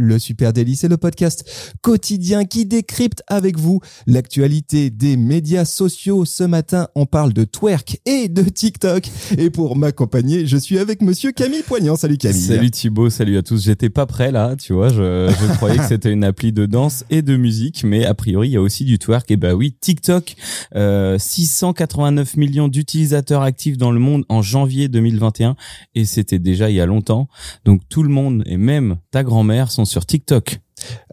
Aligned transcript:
Le 0.00 0.18
Super 0.18 0.54
Daily, 0.54 0.76
c'est 0.76 0.88
le 0.88 0.96
podcast 0.96 1.44
quotidien 1.82 2.46
qui 2.46 2.64
décrypte 2.64 3.22
avec 3.26 3.58
vous 3.58 3.80
l'actualité 4.06 4.88
des 4.88 5.18
médias 5.18 5.66
sociaux. 5.66 6.24
Ce 6.24 6.42
matin, 6.42 6.88
on 6.94 7.04
parle 7.04 7.34
de 7.34 7.44
twerk 7.44 8.00
et 8.06 8.28
de 8.28 8.42
TikTok. 8.42 9.04
Et 9.36 9.50
pour 9.50 9.76
m'accompagner, 9.76 10.46
je 10.46 10.56
suis 10.56 10.78
avec 10.78 11.02
monsieur 11.02 11.32
Camille 11.32 11.62
Poignant. 11.62 11.96
Salut 11.96 12.16
Camille. 12.16 12.40
Salut 12.40 12.70
Thibaut, 12.70 13.10
salut 13.10 13.36
à 13.36 13.42
tous. 13.42 13.62
J'étais 13.62 13.90
pas 13.90 14.06
prêt 14.06 14.32
là, 14.32 14.56
tu 14.56 14.72
vois, 14.72 14.88
je, 14.88 15.30
je 15.30 15.52
croyais 15.56 15.76
que 15.76 15.86
c'était 15.86 16.10
une 16.10 16.24
appli 16.24 16.52
de 16.52 16.64
danse 16.64 17.04
et 17.10 17.20
de 17.20 17.36
musique, 17.36 17.84
mais 17.84 18.06
a 18.06 18.14
priori, 18.14 18.48
il 18.48 18.52
y 18.52 18.56
a 18.56 18.62
aussi 18.62 18.86
du 18.86 18.98
twerk. 18.98 19.30
Et 19.30 19.36
bah 19.36 19.54
oui, 19.54 19.76
TikTok, 19.78 20.34
euh, 20.76 21.18
689 21.18 22.38
millions 22.38 22.68
d'utilisateurs 22.68 23.42
actifs 23.42 23.76
dans 23.76 23.92
le 23.92 24.00
monde 24.00 24.24
en 24.30 24.40
janvier 24.40 24.88
2021 24.88 25.56
et 25.94 26.04
c'était 26.06 26.38
déjà 26.38 26.70
il 26.70 26.76
y 26.76 26.80
a 26.80 26.86
longtemps. 26.86 27.28
Donc 27.64 27.82
tout 27.88 28.02
le 28.02 28.08
monde 28.08 28.42
et 28.46 28.56
même 28.56 28.96
ta 29.10 29.22
grand-mère 29.22 29.70
sont 29.70 29.84
sur 29.90 30.06
TikTok. 30.06 30.60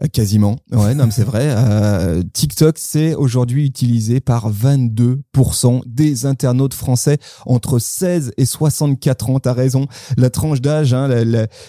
Euh, 0.02 0.06
Quasiment. 0.12 0.56
Ouais, 0.72 0.94
non, 0.94 1.06
mais 1.06 1.12
c'est 1.12 1.24
vrai. 1.24 1.54
Euh, 1.68 2.22
TikTok, 2.32 2.76
c'est 2.78 3.14
aujourd'hui 3.14 3.66
utilisé 3.66 4.20
par 4.20 4.50
22% 4.52 5.80
des 5.86 6.26
internautes 6.26 6.74
français 6.74 7.18
entre 7.46 7.78
16 7.78 8.32
et 8.36 8.46
64 8.46 9.30
ans. 9.30 9.40
T'as 9.40 9.52
raison. 9.52 9.86
La 10.16 10.30
tranche 10.30 10.60
d'âge, 10.60 10.94
hein, 10.94 11.08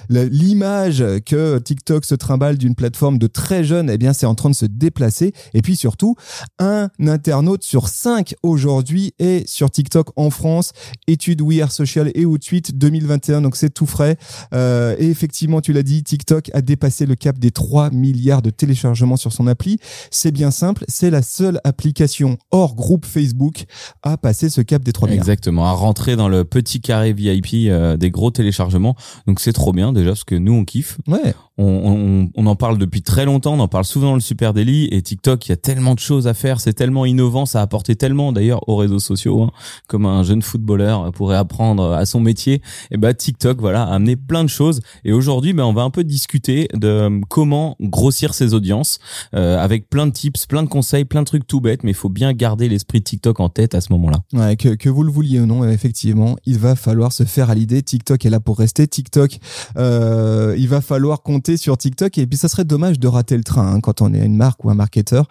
l'image 0.09 1.03
que 1.25 1.57
TikTok 1.57 2.05
se 2.05 2.15
trimballe 2.15 2.57
d'une 2.57 2.75
plateforme 2.75 3.17
de 3.17 3.27
très 3.27 3.63
jeunes, 3.63 3.89
eh 3.89 3.97
bien, 3.97 4.13
c'est 4.13 4.25
en 4.25 4.35
train 4.35 4.49
de 4.49 4.55
se 4.55 4.65
déplacer. 4.65 5.33
Et 5.53 5.61
puis 5.61 5.75
surtout, 5.75 6.15
un 6.59 6.89
internaute 6.99 7.63
sur 7.63 7.87
cinq 7.87 8.35
aujourd'hui 8.43 9.13
est 9.19 9.47
sur 9.47 9.69
TikTok 9.69 10.09
en 10.15 10.29
France. 10.29 10.71
Étude 11.07 11.41
We 11.41 11.61
Are 11.61 11.71
Social 11.71 12.11
et 12.15 12.25
Outsuite 12.25 12.77
2021. 12.77 13.41
Donc 13.41 13.55
c'est 13.55 13.69
tout 13.69 13.85
frais. 13.85 14.17
Euh, 14.53 14.95
et 14.97 15.09
effectivement, 15.09 15.61
tu 15.61 15.73
l'as 15.73 15.83
dit, 15.83 16.03
TikTok 16.03 16.49
a 16.53 16.61
dépassé 16.61 17.05
le 17.05 17.15
cap 17.15 17.37
des 17.37 17.51
3 17.51 17.88
milliards 17.91 18.41
de 18.41 18.49
téléchargements 18.49 19.17
sur 19.17 19.33
son 19.33 19.47
appli. 19.47 19.77
C'est 20.11 20.31
bien 20.31 20.51
simple, 20.51 20.85
c'est 20.87 21.09
la 21.09 21.21
seule 21.21 21.59
application 21.63 22.37
hors 22.51 22.75
groupe 22.75 23.05
Facebook 23.05 23.65
à 24.03 24.17
passer 24.17 24.49
ce 24.49 24.61
cap 24.61 24.83
des 24.83 24.91
3 24.91 25.07
milliards. 25.07 25.23
Exactement, 25.23 25.65
à 25.65 25.71
rentrer 25.71 26.15
dans 26.15 26.29
le 26.29 26.43
petit 26.43 26.81
carré 26.81 27.13
VIP 27.13 27.69
euh, 27.69 27.97
des 27.97 28.11
gros 28.11 28.31
téléchargements. 28.31 28.95
Donc 29.27 29.39
c'est 29.39 29.53
trop 29.53 29.73
bien 29.73 29.93
déjà 29.93 30.09
parce 30.11 30.23
que 30.23 30.35
nous 30.35 30.53
on 30.53 30.65
kiffe. 30.65 30.97
Ouais, 31.07 31.33
On, 31.57 31.65
on, 31.65 32.29
on 32.35 32.45
en 32.47 32.55
parle 32.55 32.77
depuis 32.77 33.01
très 33.01 33.25
longtemps, 33.25 33.53
on 33.53 33.59
en 33.59 33.67
parle 33.67 33.85
souvent 33.85 34.09
dans 34.09 34.15
le 34.15 34.21
Super 34.21 34.53
Daily 34.53 34.87
et 34.91 35.01
TikTok, 35.01 35.47
il 35.47 35.49
y 35.49 35.53
a 35.53 35.57
tellement 35.57 35.93
de 35.93 35.99
choses 35.99 36.27
à 36.27 36.33
faire, 36.33 36.59
c'est 36.61 36.73
tellement 36.73 37.05
innovant, 37.05 37.45
ça 37.45 37.59
a 37.59 37.63
apporté 37.63 37.95
tellement 37.95 38.31
d'ailleurs 38.31 38.67
aux 38.67 38.75
réseaux 38.75 38.99
sociaux, 38.99 39.43
hein, 39.43 39.51
comme 39.87 40.05
un 40.05 40.23
jeune 40.23 40.41
footballeur 40.41 41.11
pourrait 41.11 41.37
apprendre 41.37 41.91
à 41.93 42.05
son 42.05 42.19
métier. 42.19 42.61
Et 42.91 42.97
bah 42.97 43.13
TikTok, 43.13 43.59
voilà, 43.59 43.83
a 43.83 43.93
amené 43.93 44.15
plein 44.15 44.43
de 44.43 44.49
choses. 44.49 44.81
Et 45.03 45.11
aujourd'hui, 45.11 45.53
ben 45.53 45.63
on 45.63 45.73
va 45.73 45.83
un 45.83 45.89
peu 45.89 46.03
discuter 46.03 46.67
de 46.73 46.87
euh, 46.87 47.19
comment 47.29 47.75
grossir 47.79 48.33
ses 48.33 48.53
audiences 48.53 48.99
euh, 49.33 49.57
avec 49.57 49.89
plein 49.89 50.07
de 50.07 50.11
tips, 50.11 50.45
plein 50.45 50.63
de 50.63 50.69
conseils, 50.69 51.05
plein 51.05 51.21
de 51.21 51.25
trucs 51.25 51.47
tout 51.47 51.61
bêtes, 51.61 51.83
mais 51.83 51.91
il 51.91 51.95
faut 51.95 52.09
bien 52.09 52.33
garder 52.33 52.69
l'esprit 52.69 53.01
TikTok 53.01 53.39
en 53.39 53.49
tête 53.49 53.75
à 53.75 53.81
ce 53.81 53.91
moment-là. 53.93 54.19
ouais 54.33 54.55
que, 54.55 54.69
que 54.75 54.89
vous 54.89 55.03
le 55.03 55.11
vouliez 55.11 55.39
ou 55.39 55.45
non, 55.45 55.67
effectivement, 55.67 56.35
il 56.45 56.57
va 56.57 56.75
falloir 56.75 57.11
se 57.11 57.23
faire 57.23 57.49
à 57.49 57.55
l'idée. 57.55 57.81
TikTok 57.81 58.25
est 58.25 58.29
là 58.29 58.39
pour 58.39 58.57
rester. 58.57 58.87
TikTok, 58.87 59.39
euh, 59.77 60.55
il 60.57 60.67
va 60.67 60.81
falloir 60.81 61.21
compter 61.21 61.57
sur 61.57 61.77
TikTok. 61.77 62.17
Et 62.17 62.27
puis, 62.27 62.37
ça 62.37 62.47
serait 62.47 62.65
dommage 62.65 62.99
de 62.99 63.07
rater 63.07 63.37
le 63.37 63.43
train 63.43 63.73
hein, 63.73 63.79
quand 63.79 64.01
on 64.01 64.13
est 64.13 64.25
une 64.25 64.35
marque 64.35 64.63
ou 64.65 64.69
un 64.69 64.75
marketeur. 64.75 65.27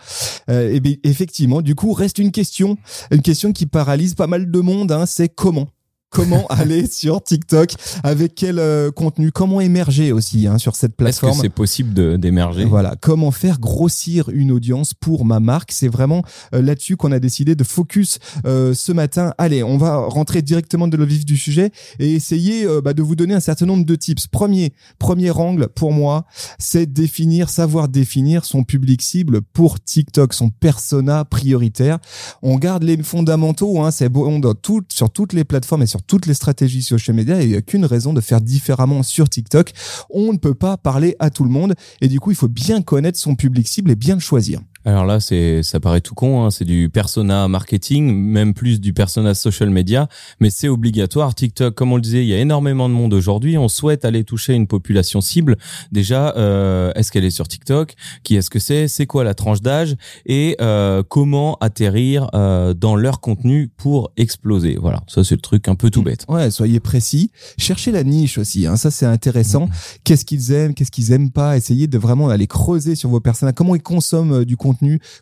Euh, 0.50 0.72
et 0.72 0.80
bien, 0.80 0.94
effectivement, 1.04 1.62
du 1.62 1.74
coup, 1.74 1.92
reste 1.92 2.19
une 2.19 2.32
question, 2.32 2.78
une 3.10 3.22
question 3.22 3.53
qui 3.53 3.66
paralyse 3.66 4.14
pas 4.14 4.26
mal 4.26 4.50
de 4.50 4.60
monde. 4.60 4.92
Hein, 4.92 5.06
c'est 5.06 5.28
comment 5.28 5.69
Comment 6.10 6.46
aller 6.50 6.86
sur 6.86 7.22
TikTok 7.22 7.74
Avec 8.02 8.34
quel 8.34 8.58
euh, 8.58 8.91
contenu 8.91 9.30
Comment 9.30 9.60
émerger 9.60 10.12
aussi 10.12 10.46
hein, 10.46 10.58
sur 10.58 10.74
cette 10.74 10.92
Est-ce 10.92 11.16
que 11.20 11.26
plateforme 11.26 11.41
c'est 11.41 11.48
possible 11.48 12.19
d'émerger? 12.19 12.64
Voilà, 12.64 12.96
comment 13.00 13.30
faire 13.30 13.60
grossir 13.60 14.28
une 14.30 14.50
audience 14.52 14.94
pour 14.94 15.24
ma 15.24 15.41
marque? 15.41 15.72
C'est 15.72 15.88
vraiment 15.88 16.22
euh, 16.54 16.62
là-dessus 16.62 16.96
qu'on 16.96 17.12
a 17.12 17.19
décidé 17.19 17.54
de 17.54 17.64
focus 17.64 18.19
euh, 18.46 18.74
ce 18.74 18.92
matin. 18.92 19.34
Allez, 19.38 19.62
on 19.62 19.76
va 19.76 19.96
rentrer 19.96 20.42
directement 20.42 20.88
dans 20.88 20.98
le 20.98 21.04
vif 21.04 21.24
du 21.24 21.36
sujet 21.36 21.70
et 21.98 22.12
essayer 22.12 22.64
euh, 22.64 22.80
bah, 22.80 22.94
de 22.94 23.02
vous 23.02 23.16
donner 23.16 23.34
un 23.34 23.40
certain 23.40 23.66
nombre 23.66 23.84
de 23.84 23.94
tips. 23.94 24.26
Premier, 24.28 24.72
premier 24.98 25.30
angle 25.30 25.69
pour 25.69 25.92
moi, 25.92 26.25
c'est 26.58 26.90
définir, 26.90 27.48
savoir 27.48 27.88
définir 27.88 28.44
son 28.44 28.64
public 28.64 29.02
cible 29.02 29.42
pour 29.42 29.80
TikTok, 29.80 30.32
son 30.32 30.50
persona 30.50 31.25
prioritaire. 31.25 31.98
On 32.42 32.56
garde 32.56 32.82
les 32.82 33.02
fondamentaux, 33.02 33.82
hein, 33.82 33.90
c'est 33.90 34.08
bon 34.08 34.38
dans 34.38 34.54
tout, 34.54 34.82
sur 34.88 35.10
toutes 35.10 35.32
les 35.32 35.44
plateformes 35.44 35.82
et 35.82 35.86
sur 35.86 35.97
toutes 36.03 36.26
les 36.26 36.34
stratégies 36.34 36.82
social 36.82 37.16
media. 37.16 37.41
et 37.41 37.44
Il 37.44 37.50
n'y 37.50 37.56
a 37.56 37.62
qu'une 37.62 37.84
raison 37.84 38.12
de 38.12 38.20
faire 38.20 38.41
différemment 38.41 39.03
sur 39.03 39.28
TikTok. 39.28 39.72
On 40.10 40.32
ne 40.32 40.38
peut 40.38 40.54
pas 40.54 40.76
parler 40.76 41.16
à 41.19 41.31
tout 41.31 41.44
le 41.44 41.50
monde 41.50 41.75
et 42.00 42.09
du 42.09 42.20
coup, 42.20 42.31
il 42.31 42.36
faut 42.36 42.48
bien 42.48 42.82
connaître 42.82 43.19
son 43.19 43.34
public 43.34 43.66
cible 43.69 43.91
et 43.91 43.97
bien 43.97 44.19
choisir. 44.19 44.60
Alors 44.84 45.05
là, 45.05 45.21
c'est, 45.21 45.62
ça 45.62 45.81
paraît 45.81 46.00
tout 46.00 46.15
con, 46.15 46.44
hein, 46.44 46.50
c'est 46.50 46.65
du 46.65 46.89
persona 46.89 47.49
marketing, 47.49 48.15
même 48.15 48.55
plus 48.55 48.81
du 48.81 48.93
persona 48.93 49.34
social 49.34 49.71
media, 49.71 50.09
mais 50.41 50.50
c'est 50.50 50.69
obligatoire. 50.69 51.34
TikTok, 51.34 51.75
comme 51.75 51.93
on 51.93 51.97
le 51.97 52.03
disait, 52.03 52.22
il 52.22 52.28
y 52.28 52.34
a 52.34 52.39
énormément 52.39 52.88
de 52.88 52.94
monde 52.94 53.12
aujourd'hui. 53.12 53.59
On 53.59 53.69
souhaite 53.69 54.05
aller 54.05 54.25
toucher 54.25 54.55
une 54.55 54.67
population 54.67 55.21
cible. 55.21 55.56
Déjà, 55.93 56.34
euh, 56.37 56.93
est-ce 56.94 57.12
qu'elle 57.12 57.25
est 57.25 57.31
sur 57.31 57.49
TikTok? 57.49 57.94
Qui 58.22 58.37
est-ce 58.37 58.50
que 58.50 58.59
c'est? 58.59 58.88
C'est 58.88 59.06
quoi 59.06 59.25
la 59.25 59.34
tranche 59.34 59.61
d'âge? 59.61 59.97
Et 60.27 60.56
euh, 60.61 61.03
comment 61.06 61.59
atterrir 61.61 62.31
euh, 62.34 62.72
dans 62.72 62.97
leur 62.97 63.21
contenu 63.21 63.69
pour 63.77 64.12
exploser? 64.17 64.78
Voilà, 64.81 65.03
ça 65.06 65.25
c'est 65.25 65.34
le 65.34 65.41
truc 65.41 65.69
un 65.69 65.75
peu 65.75 65.91
tout 65.91 66.03
bête. 66.03 66.25
Ouais, 66.28 66.50
soyez 66.50 66.81
précis. 66.81 67.31
Cherchez 67.59 67.91
la 67.91 68.05
niche 68.05 68.38
aussi. 68.38 68.67
Hein, 68.67 68.77
ça, 68.77 68.91
c'est 68.91 69.06
intéressant. 69.06 69.69
Qu'est-ce 70.05 70.25
qu'ils 70.25 70.53
aiment, 70.53 70.72
qu'est-ce 70.72 70.91
qu'ils 70.91 71.12
aiment 71.12 71.31
pas? 71.31 71.56
Essayez 71.56 71.88
de 71.88 71.99
vraiment 71.99 72.28
aller 72.28 72.47
creuser 72.47 72.94
sur 72.94 73.11
vos 73.11 73.21
personnages. 73.21 73.55
Comment 73.55 73.75
ils 73.75 73.83
consomment 73.83 74.41
euh, 74.41 74.44
du 74.44 74.56
contenu 74.56 74.68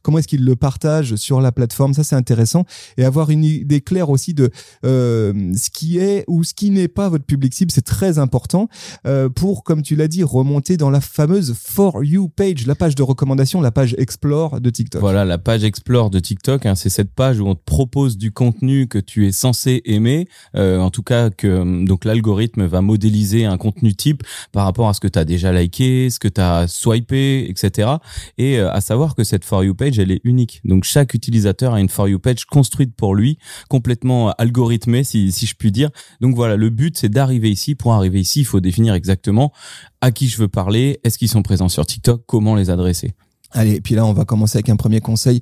Comment 0.03 0.19
est-ce 0.19 0.29
qu'ils 0.29 0.45
le 0.45 0.57
partagent 0.57 1.17
sur 1.17 1.41
la 1.41 1.53
plateforme 1.53 1.95
Ça, 1.95 2.05
c'est 2.05 2.17
intéressant. 2.17 2.65
Et 2.97 3.05
avoir 3.05 3.31
une 3.31 3.45
idée 3.45 3.81
claire 3.81 4.11
aussi 4.11 4.35
de 4.35 4.51
euh, 4.85 5.53
ce 5.55 5.71
qui 5.71 5.99
est 5.99 6.25
ou 6.29 6.45
ce 6.45 6.55
qui 6.55 6.71
n'est 6.71 6.89
pas 6.89 7.09
votre 7.09 7.25
public 7.25 7.55
cible, 7.55 7.71
c'est 7.71 7.85
très 7.85 8.19
important 8.19 8.69
euh, 9.07 9.29
pour, 9.29 9.65
comme 9.65 9.83
tu 9.83 9.97
l'as 9.97 10.09
dit, 10.09 10.23
remonter 10.23 10.77
dans 10.77 10.91
la 10.91 11.01
fameuse 11.01 11.55
For 11.55 12.05
You 12.05 12.29
page, 12.29 12.67
la 12.67 12.75
page 12.75 12.95
de 12.95 13.03
recommandation, 13.03 13.61
la 13.61 13.71
page 13.71 13.95
Explore 13.99 14.61
de 14.61 14.71
TikTok. 14.71 15.01
Voilà, 15.01 15.25
la 15.25 15.39
page 15.39 15.65
Explore 15.65 16.11
de 16.11 16.19
TikTok, 16.19 16.67
hein, 16.67 16.75
c'est 16.75 16.89
cette 16.89 17.11
page 17.11 17.41
où 17.41 17.47
on 17.47 17.55
te 17.55 17.65
propose 17.65 18.19
du 18.19 18.33
contenu 18.33 18.89
que 18.89 18.99
tu 18.99 19.27
es 19.27 19.33
censé 19.33 19.83
aimer, 19.85 20.29
euh, 20.55 20.79
en 20.79 20.91
tout 20.91 21.03
cas 21.03 21.31
que 21.31 21.47
euh, 21.47 21.85
donc 21.85 22.05
l'algorithme 22.05 22.67
va 22.67 22.81
modéliser 22.81 23.45
un 23.45 23.57
contenu 23.57 23.95
type 23.95 24.23
par 24.53 24.65
rapport 24.65 24.89
à 24.89 24.95
ce 24.95 25.01
que 25.01 25.09
tu 25.09 25.19
as 25.19 25.25
déjà 25.25 25.53
liké, 25.53 26.11
ce 26.11 26.19
que 26.19 26.29
tu 26.29 26.41
as 26.41 26.67
swipé, 26.69 27.49
etc. 27.49 27.91
Et 28.39 28.59
à 28.59 28.81
savoir 28.81 29.15
que 29.15 29.25
cette 29.25 29.36
For 29.45 29.65
You 29.65 29.75
page, 29.75 29.99
elle 29.99 30.11
est 30.11 30.21
unique. 30.25 30.61
Donc 30.65 30.85
chaque 30.85 31.15
utilisateur 31.15 31.75
a 31.75 31.81
une 31.81 31.89
For 31.89 32.09
You 32.09 32.19
page 32.19 32.45
construite 32.45 32.95
pour 32.95 33.15
lui, 33.15 33.39
complètement 33.69 34.33
algorithmée 34.33 35.05
si, 35.05 35.33
si 35.33 35.47
je 35.47 35.55
puis 35.55 35.73
dire. 35.73 35.91
Donc 36.21 36.35
voilà, 36.35 36.57
le 36.57 36.71
but 36.71 36.97
c'est 36.97 37.09
d'arriver 37.09 37.51
ici. 37.51 37.75
Pour 37.75 37.95
arriver 37.95 38.21
ici, 38.21 38.41
il 38.41 38.47
faut 38.47 38.61
définir 38.61 38.95
exactement 38.95 39.53
à 40.01 40.11
qui 40.11 40.29
je 40.29 40.39
veux 40.39 40.49
parler, 40.49 41.01
est-ce 41.05 41.19
qu'ils 41.19 41.29
sont 41.29 41.43
présents 41.43 41.69
sur 41.69 41.87
TikTok, 41.87 42.25
comment 42.27 42.55
les 42.55 42.71
adresser. 42.71 43.15
Allez, 43.53 43.81
puis 43.81 43.95
là, 43.95 44.05
on 44.05 44.13
va 44.13 44.25
commencer 44.25 44.59
avec 44.59 44.69
un 44.69 44.77
premier 44.77 45.01
conseil. 45.01 45.41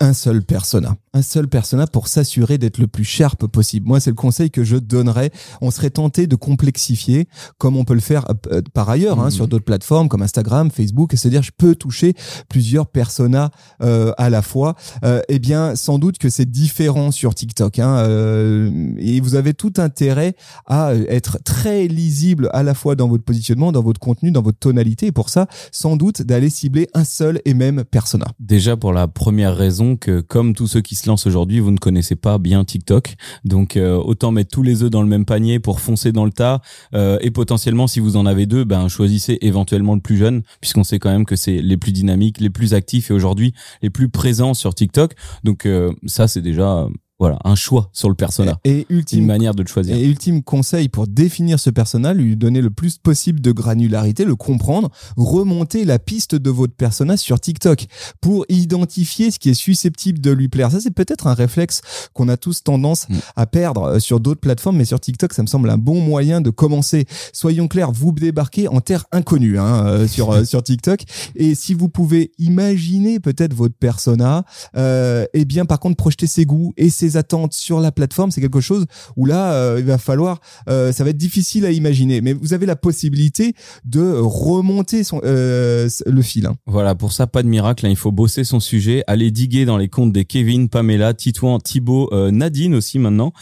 Un 0.00 0.12
seul 0.12 0.42
persona. 0.42 0.96
Un 1.14 1.20
seul 1.20 1.46
persona 1.46 1.86
pour 1.86 2.08
s'assurer 2.08 2.56
d'être 2.56 2.78
le 2.78 2.86
plus 2.86 3.04
sharp 3.04 3.46
possible. 3.46 3.86
Moi, 3.86 4.00
c'est 4.00 4.08
le 4.08 4.16
conseil 4.16 4.50
que 4.50 4.64
je 4.64 4.76
donnerais. 4.76 5.30
On 5.60 5.70
serait 5.70 5.90
tenté 5.90 6.26
de 6.26 6.36
complexifier, 6.36 7.28
comme 7.58 7.76
on 7.76 7.84
peut 7.84 7.92
le 7.92 8.00
faire 8.00 8.24
euh, 8.50 8.62
par 8.72 8.88
ailleurs, 8.88 9.20
hein, 9.20 9.24
Mhm. 9.26 9.30
sur 9.30 9.46
d'autres 9.48 9.64
plateformes 9.66 10.08
comme 10.08 10.22
Instagram, 10.22 10.70
Facebook, 10.70 11.12
et 11.12 11.18
se 11.18 11.28
dire, 11.28 11.42
je 11.42 11.50
peux 11.54 11.74
toucher 11.74 12.14
plusieurs 12.48 12.86
personas 12.86 13.50
euh, 13.82 14.12
à 14.16 14.30
la 14.30 14.40
fois. 14.40 14.74
Euh, 15.04 15.20
eh 15.28 15.38
bien, 15.38 15.76
sans 15.76 15.98
doute 15.98 16.16
que 16.16 16.30
c'est 16.30 16.50
différent 16.50 17.10
sur 17.10 17.34
TikTok. 17.34 17.78
Hein, 17.78 17.98
euh, 17.98 18.70
et 18.96 19.20
vous 19.20 19.34
avez 19.34 19.52
tout 19.52 19.74
intérêt 19.76 20.34
à 20.66 20.94
être 20.94 21.38
très 21.44 21.88
lisible 21.88 22.48
à 22.54 22.62
la 22.62 22.72
fois 22.72 22.94
dans 22.94 23.08
votre 23.08 23.24
positionnement, 23.24 23.70
dans 23.70 23.82
votre 23.82 24.00
contenu, 24.00 24.30
dans 24.30 24.40
votre 24.42 24.58
tonalité. 24.58 25.08
Et 25.08 25.12
pour 25.12 25.28
ça, 25.28 25.46
sans 25.72 25.96
doute 25.96 26.22
d'aller 26.22 26.48
cibler 26.48 26.88
un 26.94 27.04
seul 27.04 27.42
et 27.44 27.52
même 27.52 27.84
persona. 27.84 28.24
Déjà 28.40 28.78
pour 28.78 28.94
la 28.94 29.08
première 29.08 29.54
raison 29.54 29.96
que 29.96 30.20
comme 30.22 30.54
tous 30.54 30.68
ceux 30.68 30.80
qui 30.80 30.94
se 31.02 31.08
lancent 31.08 31.26
aujourd'hui, 31.26 31.60
vous 31.60 31.70
ne 31.70 31.78
connaissez 31.78 32.16
pas 32.16 32.38
bien 32.38 32.64
TikTok. 32.64 33.14
Donc 33.44 33.76
euh, 33.76 33.96
autant 33.96 34.30
mettre 34.30 34.50
tous 34.50 34.62
les 34.62 34.82
œufs 34.82 34.90
dans 34.90 35.02
le 35.02 35.08
même 35.08 35.24
panier 35.24 35.58
pour 35.58 35.80
foncer 35.80 36.12
dans 36.12 36.24
le 36.24 36.32
tas 36.32 36.60
euh, 36.94 37.18
et 37.20 37.30
potentiellement 37.30 37.86
si 37.86 38.00
vous 38.00 38.16
en 38.16 38.26
avez 38.26 38.46
deux, 38.46 38.64
ben 38.64 38.88
choisissez 38.88 39.38
éventuellement 39.42 39.94
le 39.94 40.00
plus 40.00 40.16
jeune 40.16 40.42
puisqu'on 40.60 40.84
sait 40.84 40.98
quand 40.98 41.10
même 41.10 41.24
que 41.24 41.36
c'est 41.36 41.60
les 41.60 41.76
plus 41.76 41.92
dynamiques, 41.92 42.40
les 42.40 42.50
plus 42.50 42.74
actifs 42.74 43.10
et 43.10 43.14
aujourd'hui 43.14 43.52
les 43.82 43.90
plus 43.90 44.08
présents 44.08 44.54
sur 44.54 44.74
TikTok. 44.74 45.14
Donc 45.44 45.66
euh, 45.66 45.92
ça 46.06 46.28
c'est 46.28 46.42
déjà 46.42 46.86
voilà 47.22 47.38
un 47.44 47.54
choix 47.54 47.88
sur 47.92 48.08
le 48.08 48.16
persona, 48.16 48.58
Et 48.64 48.84
une 48.90 48.96
ultime 48.96 49.26
manière 49.26 49.54
de 49.54 49.62
le 49.62 49.68
choisir. 49.68 49.94
Et 49.94 50.02
ultime 50.04 50.42
conseil 50.42 50.88
pour 50.88 51.06
définir 51.06 51.60
ce 51.60 51.70
persona, 51.70 52.14
lui 52.14 52.36
donner 52.36 52.60
le 52.60 52.70
plus 52.70 52.98
possible 52.98 53.40
de 53.40 53.52
granularité, 53.52 54.24
le 54.24 54.34
comprendre, 54.34 54.90
remonter 55.16 55.84
la 55.84 56.00
piste 56.00 56.34
de 56.34 56.50
votre 56.50 56.74
persona 56.74 57.16
sur 57.16 57.38
TikTok 57.38 57.86
pour 58.20 58.44
identifier 58.48 59.30
ce 59.30 59.38
qui 59.38 59.50
est 59.50 59.54
susceptible 59.54 60.18
de 60.20 60.32
lui 60.32 60.48
plaire. 60.48 60.72
Ça, 60.72 60.80
c'est 60.80 60.90
peut-être 60.90 61.28
un 61.28 61.34
réflexe 61.34 61.82
qu'on 62.12 62.28
a 62.28 62.36
tous 62.36 62.64
tendance 62.64 63.06
Mm. 63.08 63.18
à 63.36 63.46
perdre 63.46 63.82
euh, 63.82 63.98
sur 63.98 64.18
d'autres 64.18 64.40
plateformes, 64.40 64.76
mais 64.76 64.84
sur 64.84 64.98
TikTok, 64.98 65.32
ça 65.32 65.42
me 65.42 65.46
semble 65.46 65.70
un 65.70 65.78
bon 65.78 66.00
moyen 66.00 66.40
de 66.40 66.50
commencer. 66.50 67.06
Soyons 67.32 67.68
clairs, 67.68 67.92
vous 67.92 68.12
débarquez 68.12 68.66
en 68.68 68.80
terre 68.80 69.04
inconnue 69.12 69.58
hein, 69.58 69.86
euh, 69.86 70.08
sur 70.08 70.32
euh, 70.32 70.44
sur 70.44 70.62
TikTok, 70.62 71.02
et 71.36 71.54
si 71.54 71.74
vous 71.74 71.88
pouvez 71.88 72.32
imaginer 72.38 73.20
peut-être 73.20 73.54
votre 73.54 73.76
persona, 73.76 74.44
euh, 74.76 75.24
eh 75.34 75.44
bien 75.44 75.64
par 75.66 75.78
contre 75.78 75.96
projeter 75.96 76.26
ses 76.26 76.44
goûts 76.46 76.72
et 76.76 76.90
ses 76.90 77.11
attentes 77.16 77.52
sur 77.52 77.80
la 77.80 77.92
plateforme, 77.92 78.30
c'est 78.30 78.40
quelque 78.40 78.60
chose 78.60 78.86
où 79.16 79.26
là 79.26 79.52
euh, 79.52 79.76
il 79.78 79.84
va 79.84 79.98
falloir, 79.98 80.40
euh, 80.68 80.92
ça 80.92 81.04
va 81.04 81.10
être 81.10 81.16
difficile 81.16 81.64
à 81.64 81.70
imaginer, 81.70 82.20
mais 82.20 82.32
vous 82.32 82.54
avez 82.54 82.66
la 82.66 82.76
possibilité 82.76 83.54
de 83.84 84.14
remonter 84.20 85.04
son 85.04 85.20
euh, 85.24 85.88
le 86.06 86.22
fil. 86.22 86.46
hein. 86.46 86.56
Voilà, 86.66 86.94
pour 86.94 87.12
ça, 87.12 87.26
pas 87.26 87.42
de 87.42 87.48
miracle. 87.48 87.86
hein, 87.86 87.90
il 87.90 87.96
faut 87.96 88.12
bosser 88.12 88.44
son 88.44 88.60
sujet, 88.60 89.02
aller 89.06 89.30
diguer 89.30 89.64
dans 89.64 89.76
les 89.76 89.88
comptes 89.88 90.12
des 90.12 90.24
Kevin, 90.24 90.68
Pamela, 90.68 91.14
Titouan, 91.14 91.58
Thibaut, 91.58 92.10
Nadine 92.30 92.74
aussi 92.74 92.98
maintenant, 92.98 93.32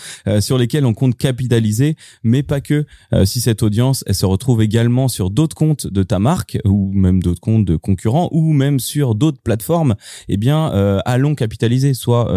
sur 0.40 0.58
lesquels 0.58 0.84
on 0.84 0.94
compte 0.94 1.16
capitaliser, 1.16 1.96
mais 2.22 2.42
pas 2.42 2.60
que. 2.60 2.86
Si 3.24 3.40
cette 3.40 3.62
audience, 3.62 4.04
elle 4.06 4.14
se 4.14 4.26
retrouve 4.26 4.62
également 4.62 5.08
sur 5.08 5.30
d'autres 5.30 5.56
comptes 5.56 5.86
de 5.86 6.02
ta 6.02 6.18
marque, 6.18 6.58
ou 6.64 6.90
même 6.92 7.22
d'autres 7.22 7.40
comptes 7.40 7.64
de 7.64 7.76
concurrents, 7.76 8.28
ou 8.32 8.52
même 8.52 8.80
sur 8.80 9.14
d'autres 9.14 9.40
plateformes, 9.42 9.94
eh 10.28 10.36
bien, 10.36 10.66
allons 11.04 11.34
capitaliser. 11.34 11.94
Soit 11.94 12.30